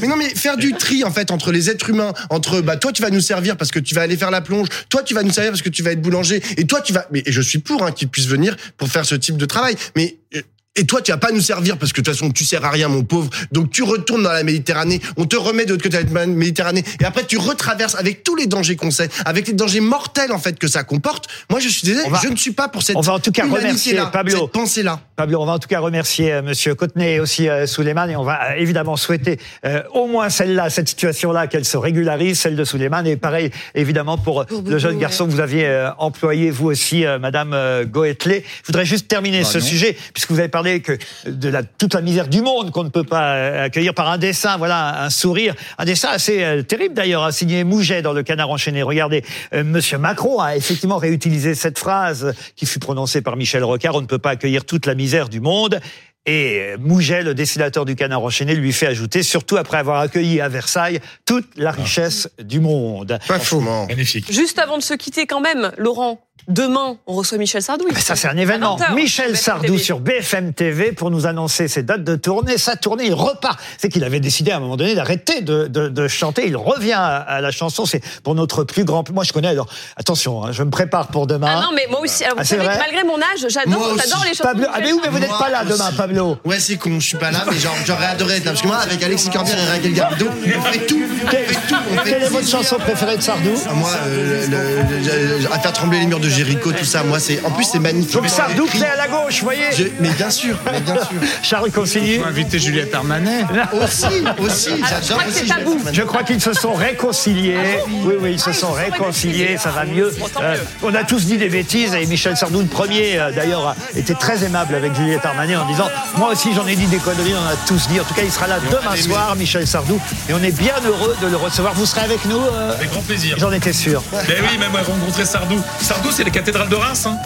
Mais 0.00 0.06
non, 0.08 0.16
mais 0.16 0.28
faire 0.30 0.56
du 0.56 0.72
tri, 0.74 1.04
en 1.04 1.10
fait, 1.10 1.30
entre 1.30 1.52
les 1.52 1.70
êtres 1.70 1.90
humains, 1.90 2.12
entre, 2.30 2.60
bah, 2.60 2.76
toi, 2.76 2.92
tu 2.92 3.02
vas 3.02 3.10
nous 3.10 3.20
servir 3.20 3.56
parce 3.56 3.70
que 3.70 3.78
tu 3.78 3.94
vas 3.94 4.02
aller 4.02 4.16
faire 4.16 4.30
la 4.30 4.40
plonge, 4.40 4.68
toi, 4.88 5.02
tu 5.02 5.14
vas 5.14 5.22
nous 5.22 5.32
servir 5.32 5.50
parce 5.52 5.62
que 5.62 5.68
tu 5.70 5.82
vas 5.82 5.92
être 5.92 6.02
boulanger, 6.02 6.42
et 6.56 6.66
toi, 6.66 6.80
tu 6.80 6.92
vas, 6.92 7.06
mais 7.12 7.22
et 7.26 7.32
je 7.32 7.40
suis 7.40 7.58
pour, 7.58 7.84
hein, 7.84 7.92
qu'ils 7.92 8.08
puissent 8.08 8.26
venir 8.28 8.56
pour 8.76 8.88
faire 8.88 9.04
ce 9.04 9.14
type 9.14 9.36
de 9.36 9.44
travail. 9.46 9.74
Mais, 9.96 10.16
euh, 10.36 10.40
et 10.74 10.86
toi, 10.86 11.02
tu 11.02 11.10
vas 11.10 11.18
pas 11.18 11.30
nous 11.32 11.40
servir 11.40 11.76
parce 11.76 11.92
que 11.92 12.00
de 12.00 12.04
toute 12.06 12.14
façon, 12.14 12.30
tu 12.30 12.44
sers 12.46 12.64
à 12.64 12.70
rien, 12.70 12.88
mon 12.88 13.02
pauvre. 13.04 13.28
Donc, 13.52 13.70
tu 13.70 13.82
retournes 13.82 14.22
dans 14.22 14.32
la 14.32 14.42
Méditerranée, 14.42 15.00
on 15.18 15.26
te 15.26 15.36
remet 15.36 15.66
de 15.66 15.70
l'autre 15.72 15.82
côté 15.82 16.02
de 16.02 16.14
la 16.14 16.26
Méditerranée, 16.26 16.82
et 17.00 17.04
après, 17.04 17.24
tu 17.26 17.36
retraverses 17.36 17.94
avec 17.94 18.22
tous 18.24 18.36
les 18.36 18.46
dangers 18.46 18.76
qu'on 18.76 18.90
sait, 18.90 19.10
avec 19.26 19.48
les 19.48 19.52
dangers 19.52 19.80
mortels, 19.80 20.32
en 20.32 20.38
fait, 20.38 20.58
que 20.58 20.68
ça 20.68 20.82
comporte. 20.82 21.28
Moi, 21.50 21.60
je 21.60 21.68
suis 21.68 21.86
désolé, 21.86 22.08
va- 22.08 22.20
je 22.22 22.28
ne 22.28 22.36
suis 22.36 22.52
pas 22.52 22.68
pour 22.68 22.82
cette 22.82 22.96
on 22.96 23.00
va 23.00 23.14
en 23.14 23.18
tout 23.18 23.32
cas 23.32 23.42
remercier 23.44 23.92
humanité-là, 23.92 24.06
Pablo. 24.06 24.38
cette 24.38 24.52
pensée-là. 24.52 25.00
Pablo, 25.16 25.40
on 25.42 25.46
va 25.46 25.52
en 25.52 25.58
tout 25.58 25.68
cas 25.68 25.78
remercier 25.80 26.32
euh, 26.32 26.42
Monsieur 26.42 26.74
Cotenay 26.74 27.14
et 27.16 27.20
aussi 27.20 27.48
euh, 27.50 27.66
Souleymane 27.66 28.10
et 28.10 28.16
on 28.16 28.24
va 28.24 28.52
euh, 28.52 28.54
évidemment 28.56 28.96
souhaiter 28.96 29.38
euh, 29.66 29.82
au 29.92 30.06
moins 30.06 30.30
celle-là, 30.30 30.70
cette 30.70 30.88
situation-là, 30.88 31.48
qu'elle 31.48 31.64
se 31.66 31.76
régularise, 31.76 32.38
celle 32.40 32.56
de 32.56 32.64
Souleymane 32.64 33.06
et 33.06 33.16
pareil 33.16 33.50
évidemment 33.74 34.16
pour, 34.16 34.46
Pour 34.46 34.62
le 34.62 34.78
jeune 34.78 34.98
garçon 34.98 35.26
que 35.26 35.30
vous 35.32 35.40
aviez 35.40 35.66
euh, 35.66 35.90
employé 35.98 36.50
vous 36.50 36.66
aussi, 36.68 37.04
euh, 37.04 37.18
Madame 37.18 37.52
euh, 37.52 37.84
Goetley. 37.84 38.42
Je 38.62 38.66
voudrais 38.68 38.86
juste 38.86 39.06
terminer 39.06 39.42
Bah 39.42 39.48
ce 39.52 39.58
non. 39.58 39.64
sujet 39.64 39.96
puisque 40.14 40.30
vous 40.30 40.38
avez 40.38 40.48
parlé 40.48 40.61
que 40.62 40.98
de 41.26 41.48
la 41.48 41.62
toute 41.62 41.94
la 41.94 42.00
misère 42.00 42.28
du 42.28 42.42
monde 42.42 42.70
qu'on 42.70 42.84
ne 42.84 42.88
peut 42.88 43.04
pas 43.04 43.34
euh, 43.34 43.64
accueillir 43.64 43.94
par 43.94 44.08
un 44.08 44.18
dessin, 44.18 44.56
voilà 44.56 45.02
un 45.04 45.10
sourire, 45.10 45.54
un 45.78 45.84
dessin 45.84 46.08
assez 46.08 46.42
euh, 46.42 46.62
terrible 46.62 46.94
d'ailleurs, 46.94 47.24
hein, 47.24 47.32
signé 47.32 47.64
Mouget 47.64 48.02
dans 48.02 48.12
le 48.12 48.22
Canard 48.22 48.50
enchaîné. 48.50 48.82
Regardez, 48.82 49.24
euh, 49.54 49.64
Monsieur 49.64 49.98
Macron 49.98 50.40
a 50.40 50.56
effectivement 50.56 50.98
réutilisé 50.98 51.54
cette 51.54 51.78
phrase 51.78 52.34
qui 52.56 52.66
fut 52.66 52.78
prononcée 52.78 53.22
par 53.22 53.36
Michel 53.36 53.64
Rocard. 53.64 53.94
On 53.94 54.00
ne 54.00 54.06
peut 54.06 54.18
pas 54.18 54.30
accueillir 54.30 54.64
toute 54.64 54.86
la 54.86 54.94
misère 54.94 55.28
du 55.28 55.40
monde. 55.40 55.80
Et 56.24 56.76
Mouget, 56.78 57.24
le 57.24 57.34
dessinateur 57.34 57.84
du 57.84 57.96
Canard 57.96 58.22
enchaîné, 58.22 58.54
lui 58.54 58.72
fait 58.72 58.86
ajouter, 58.86 59.24
surtout 59.24 59.56
après 59.56 59.78
avoir 59.78 59.98
accueilli 59.98 60.40
à 60.40 60.48
Versailles 60.48 61.00
toute 61.26 61.48
la 61.56 61.72
richesse 61.72 62.28
du 62.40 62.60
monde. 62.60 63.18
Pas 63.26 63.40
faux. 63.40 63.60
Franchement. 63.60 63.86
Magnifique. 63.88 64.32
Juste 64.32 64.60
avant 64.60 64.78
de 64.78 64.84
se 64.84 64.94
quitter 64.94 65.26
quand 65.26 65.40
même, 65.40 65.72
Laurent, 65.78 66.20
Demain, 66.48 66.96
on 67.06 67.14
reçoit 67.14 67.38
Michel 67.38 67.62
Sardou. 67.62 67.84
Mais 67.94 68.00
ça, 68.00 68.16
c'est 68.16 68.26
un 68.26 68.36
événement. 68.36 68.74
À 68.74 68.78
20 68.78 68.84
heures, 68.86 68.94
Michel 68.96 69.36
Sardou 69.36 69.78
sur 69.78 70.00
BFM 70.00 70.52
TV 70.54 70.90
pour 70.90 71.12
nous 71.12 71.26
annoncer 71.28 71.68
ses 71.68 71.84
dates 71.84 72.02
de 72.02 72.16
tournée. 72.16 72.58
Sa 72.58 72.74
tournée, 72.74 73.06
il 73.06 73.14
repart. 73.14 73.60
C'est 73.78 73.88
qu'il 73.88 74.02
avait 74.02 74.18
décidé 74.18 74.50
à 74.50 74.56
un 74.56 74.60
moment 74.60 74.76
donné 74.76 74.96
d'arrêter 74.96 75.40
de, 75.40 75.68
de, 75.68 75.88
de 75.88 76.08
chanter. 76.08 76.48
Il 76.48 76.56
revient 76.56 76.94
à, 76.94 77.18
à 77.18 77.40
la 77.40 77.52
chanson. 77.52 77.86
C'est 77.86 78.00
pour 78.24 78.34
notre 78.34 78.64
plus 78.64 78.84
grand. 78.84 79.08
Moi, 79.12 79.22
je 79.22 79.32
connais. 79.32 79.46
Alors, 79.48 79.68
attention, 79.96 80.42
hein, 80.44 80.50
je 80.50 80.64
me 80.64 80.70
prépare 80.70 81.08
pour 81.08 81.28
demain. 81.28 81.46
Ah 81.48 81.60
non, 81.60 81.70
mais 81.76 81.86
moi 81.88 82.00
aussi. 82.00 82.24
Alors, 82.24 82.34
Ah, 82.38 82.42
vous 82.42 82.48
c'est 82.48 82.56
savez, 82.56 82.66
vrai 82.68 82.78
malgré 82.78 83.04
mon 83.04 83.18
âge, 83.22 83.40
Moi 83.42 83.48
j'adore, 83.48 83.94
les 84.24 84.30
chansons. 84.34 84.42
Pablo, 84.42 84.66
ah 84.74 84.78
mais 84.80 84.92
oui, 84.92 84.98
mais 85.00 85.10
vous 85.10 85.18
n'êtes 85.20 85.28
pas 85.38 85.48
là 85.48 85.62
aussi. 85.62 85.72
demain, 85.74 85.92
Pablo. 85.96 86.38
Ouais, 86.44 86.58
c'est 86.58 86.76
con, 86.76 86.98
je 86.98 87.06
suis 87.06 87.18
pas 87.18 87.30
là, 87.30 87.44
mais 87.48 87.56
genre, 87.58 87.76
j'aurais 87.86 88.06
adoré 88.06 88.38
être 88.38 88.46
là. 88.46 88.50
Parce 88.50 88.62
que 88.62 88.66
moi, 88.66 88.78
avec 88.78 89.00
Alexis 89.00 89.30
Corbière 89.30 89.58
et 89.60 89.70
Raquel 89.70 89.92
Garrido, 89.92 90.26
on 90.28 90.60
fait 90.62 90.86
tout. 90.86 90.98
On 91.24 91.28
Quelle, 91.30 91.44
fait 91.46 91.54
tout. 91.68 91.74
On 91.92 91.96
fait 91.98 92.10
quelle 92.10 92.22
est 92.24 92.28
votre 92.30 92.48
chanson 92.48 92.76
préférée 92.78 93.16
de 93.16 93.22
Sardou? 93.22 93.50
Ah, 93.68 93.74
Moi, 93.74 93.90
euh, 94.08 94.46
le- 94.48 95.36
le- 95.36 95.38
le- 95.42 95.52
à 95.52 95.60
faire 95.60 95.72
trembler 95.72 96.00
les 96.00 96.06
murs 96.06 96.18
de 96.22 96.28
Jéricho, 96.28 96.72
tout 96.72 96.84
ça, 96.84 97.02
moi, 97.02 97.18
c'est. 97.20 97.44
En 97.44 97.50
plus, 97.50 97.64
c'est 97.64 97.78
magnifique. 97.78 98.14
Donc 98.14 98.28
Sardou, 98.28 98.64
clé 98.66 98.84
à 98.84 98.96
la 98.96 99.08
gauche, 99.08 99.38
vous 99.40 99.44
voyez 99.44 99.64
Je- 99.76 99.84
Mais 100.00 100.08
bien 100.10 100.30
sûr, 100.30 100.56
mais 100.70 100.80
bien 100.80 100.94
sûr. 100.96 101.20
Charles 101.42 101.70
Consigny 101.70 102.18
Faut 102.18 102.26
inviter 102.26 102.58
Juliette 102.58 102.94
Armanet. 102.94 103.44
Aussi, 103.72 104.06
aussi, 104.38 104.70
je 104.80 104.86
j'adore 105.08 105.22
aussi. 105.28 105.46
tabou. 105.46 105.78
Je 105.92 106.02
crois 106.02 106.22
qu'ils 106.22 106.40
se 106.40 106.52
sont 106.52 106.72
réconciliés. 106.72 107.56
Oui, 108.04 108.14
oui, 108.20 108.30
ils 108.34 108.40
se 108.40 108.50
Ah, 108.50 108.52
sont 108.54 108.72
réconciliés. 108.72 109.56
Ça 109.58 109.70
va 109.70 109.84
mieux. 109.84 110.12
Euh, 110.40 110.54
mieux. 110.54 110.60
on 110.82 110.94
a 110.94 111.04
tous 111.04 111.24
dit 111.26 111.36
des 111.38 111.48
bêtises 111.48 111.94
et 111.94 112.06
Michel 112.06 112.36
Sardou, 112.36 112.60
le 112.60 112.66
premier, 112.66 113.18
euh, 113.18 113.32
d'ailleurs, 113.32 113.68
a 113.68 113.76
été 113.96 114.14
très 114.14 114.44
aimable 114.44 114.74
avec 114.74 114.94
Juliette 114.94 115.24
Armanet 115.26 115.56
en 115.56 115.66
disant 115.66 115.88
Moi 116.16 116.30
aussi, 116.30 116.50
j'en 116.54 116.66
ai 116.66 116.76
dit 116.76 116.86
des 116.86 116.98
conneries. 116.98 117.34
On 117.34 117.48
a 117.48 117.56
tous 117.66 117.88
dit. 117.88 117.98
En 118.00 118.04
tout 118.04 118.14
cas, 118.14 118.22
il 118.24 118.30
sera 118.32 118.46
là 118.46 118.58
demain 118.70 118.96
soir, 118.96 119.34
Michel 119.36 119.66
Sardou. 119.66 120.00
Et 120.28 120.34
on 120.34 120.42
est 120.42 120.56
bien 120.56 120.74
heureux 120.86 121.16
de 121.20 121.26
le 121.26 121.36
recevoir. 121.36 121.74
Vous 121.74 121.86
serez 121.86 122.02
avec 122.02 122.24
nous 122.26 122.38
euh, 122.40 122.74
Avec 122.74 122.90
grand 122.90 123.02
plaisir. 123.02 123.36
J'en 123.38 123.50
étais 123.52 123.72
sûr. 123.72 124.02
Ben 124.12 124.20
oui, 124.50 124.58
même 124.58 124.72
rencontrer 124.74 125.24
Sardou. 125.24 125.60
Sardou, 125.80 126.10
c'est 126.12 126.24
les 126.24 126.30
cathédrales 126.30 126.68
de 126.68 126.74
Reims. 126.76 127.06
Hein. 127.06 127.16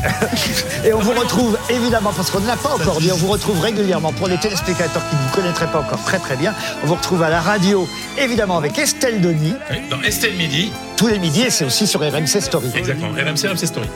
Et 0.84 0.92
on 0.92 1.00
vous 1.00 1.12
retrouve 1.12 1.58
évidemment, 1.68 2.12
parce 2.14 2.30
qu'on 2.30 2.40
ne 2.40 2.46
l'a 2.46 2.56
pas 2.56 2.70
encore 2.70 3.00
dit, 3.00 3.10
on 3.12 3.16
vous 3.16 3.26
retrouve 3.28 3.60
régulièrement 3.60 4.12
pour 4.12 4.28
les 4.28 4.38
téléspectateurs 4.38 5.02
qui 5.10 5.16
ne 5.16 5.20
vous 5.22 5.34
connaîtraient 5.34 5.66
pas 5.70 5.80
encore 5.80 6.02
très 6.04 6.18
très 6.18 6.36
bien. 6.36 6.54
On 6.82 6.86
vous 6.86 6.94
retrouve 6.94 7.22
à 7.22 7.28
la 7.28 7.40
radio, 7.40 7.88
évidemment 8.18 8.58
avec 8.58 8.78
Estelle 8.78 9.20
Denis, 9.20 9.54
Oui, 9.70 9.76
Dans 9.90 10.00
Estelle 10.02 10.34
Midi. 10.34 10.72
tous 10.96 11.08
les 11.08 11.18
midis, 11.18 11.42
et 11.42 11.50
c'est 11.50 11.64
aussi 11.64 11.86
sur 11.86 12.00
RMC 12.00 12.40
Story. 12.40 12.70
Exactement. 12.74 13.10
RMC, 13.10 13.48
RMC 13.48 13.66
Story. 13.66 13.88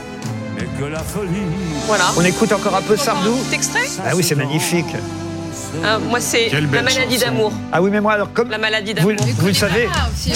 Voilà. 1.86 2.04
On 2.16 2.24
écoute 2.24 2.52
encore 2.52 2.74
un 2.74 2.82
peu 2.82 2.96
Sardou 2.96 3.32
Petit 3.44 3.54
extrait 3.54 3.86
Ah 4.04 4.12
oui, 4.14 4.24
c'est 4.24 4.34
magnifique. 4.34 4.86
Ah, 5.84 5.98
Moi, 5.98 6.20
c'est 6.20 6.46
Quelle 6.46 6.64
La 6.64 6.68
belle 6.70 6.84
maladie 6.84 7.14
chanson. 7.14 7.26
d'amour. 7.26 7.52
Ah 7.72 7.80
oui, 7.82 7.90
mais 7.90 8.00
moi, 8.00 8.12
alors, 8.14 8.32
comme 8.32 8.50
La 8.50 8.58
maladie 8.58 8.94
vous, 9.00 9.12
d'amour. 9.12 9.26
vous 9.38 9.46
le 9.48 9.54
savez, 9.54 9.88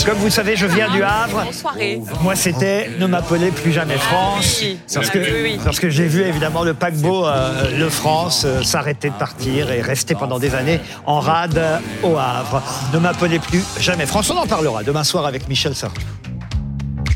comme 0.06 0.18
vous 0.18 0.24
le 0.26 0.30
savez, 0.30 0.56
je 0.56 0.66
viens 0.66 0.88
du 0.90 1.02
Havre. 1.02 1.44
Soirée. 1.52 2.00
Moi, 2.22 2.34
c'était 2.36 2.90
Ne 2.98 3.06
m'appelez 3.06 3.50
plus 3.50 3.72
jamais 3.72 3.96
France. 3.96 4.58
oui. 4.62 4.78
Parce 4.94 5.10
que, 5.10 5.18
Oui, 5.18 5.24
oui, 5.32 5.40
oui. 5.54 5.60
parce 5.64 5.80
que 5.80 5.90
j'ai 5.90 6.06
vu 6.06 6.22
évidemment 6.22 6.62
le 6.62 6.74
paquebot 6.74 7.26
euh, 7.26 7.78
Le 7.78 7.88
France 7.88 8.42
euh, 8.44 8.62
s'arrêter 8.62 9.08
de 9.10 9.14
partir 9.14 9.70
et 9.70 9.80
rester 9.80 10.14
pendant 10.14 10.38
des 10.38 10.54
années 10.54 10.80
en 11.06 11.20
rade 11.20 11.58
euh, 11.58 11.78
au 12.02 12.16
Havre. 12.16 12.62
Ne 12.92 12.98
m'appelez 12.98 13.38
plus 13.38 13.62
jamais 13.80 14.06
France. 14.06 14.30
On 14.30 14.36
en 14.38 14.46
parlera 14.46 14.82
demain 14.82 15.04
soir 15.04 15.26
avec 15.26 15.48
Michel 15.48 15.74
Sardou. 15.74 16.00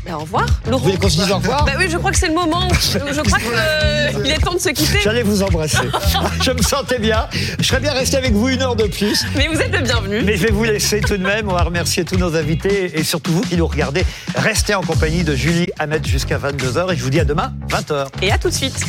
Ben, 0.09 0.15
au 0.15 0.19
revoir. 0.21 0.45
Laurent. 0.65 0.77
Vous 0.77 0.83
voulez 0.85 0.97
qu'on 0.97 1.09
se 1.09 1.21
dise 1.21 1.31
au 1.31 1.35
revoir 1.35 1.65
Bah 1.65 1.73
oui, 1.77 1.85
je 1.87 1.97
crois 1.97 2.09
que 2.09 2.17
c'est 2.17 2.29
le 2.29 2.33
moment. 2.33 2.67
Je 2.71 2.97
crois 3.21 3.39
qu'il 4.23 4.31
est 4.31 4.39
temps 4.39 4.55
de 4.55 4.59
se 4.59 4.69
quitter. 4.69 5.01
J'allais 5.03 5.21
vous 5.21 5.43
embrasser. 5.43 5.77
je 6.41 6.49
me 6.51 6.61
sentais 6.63 6.97
bien. 6.97 7.27
Je 7.59 7.63
serais 7.63 7.79
bien 7.79 7.93
resté 7.93 8.17
avec 8.17 8.33
vous 8.33 8.49
une 8.49 8.61
heure 8.63 8.75
de 8.75 8.85
plus. 8.85 9.23
Mais 9.35 9.47
vous 9.47 9.59
êtes 9.59 9.71
le 9.71 9.81
bienvenu. 9.81 10.21
Mais 10.23 10.35
je 10.35 10.47
vais 10.47 10.51
vous 10.51 10.63
laisser 10.63 11.01
tout 11.01 11.17
de 11.17 11.23
même. 11.23 11.47
On 11.47 11.53
va 11.53 11.61
remercier 11.61 12.05
tous 12.05 12.17
nos 12.17 12.35
invités 12.35 12.97
et 12.97 13.03
surtout 13.03 13.31
vous 13.31 13.41
qui 13.41 13.55
nous 13.55 13.67
regardez. 13.67 14.03
Restez 14.35 14.73
en 14.73 14.81
compagnie 14.81 15.23
de 15.23 15.35
Julie 15.35 15.69
Hamet 15.77 16.01
jusqu'à 16.03 16.39
22h 16.39 16.91
et 16.91 16.97
je 16.97 17.03
vous 17.03 17.11
dis 17.11 17.19
à 17.19 17.25
demain, 17.25 17.53
20h. 17.69 18.07
Et 18.23 18.31
à 18.31 18.39
tout 18.39 18.49
de 18.49 18.55
suite. 18.55 18.83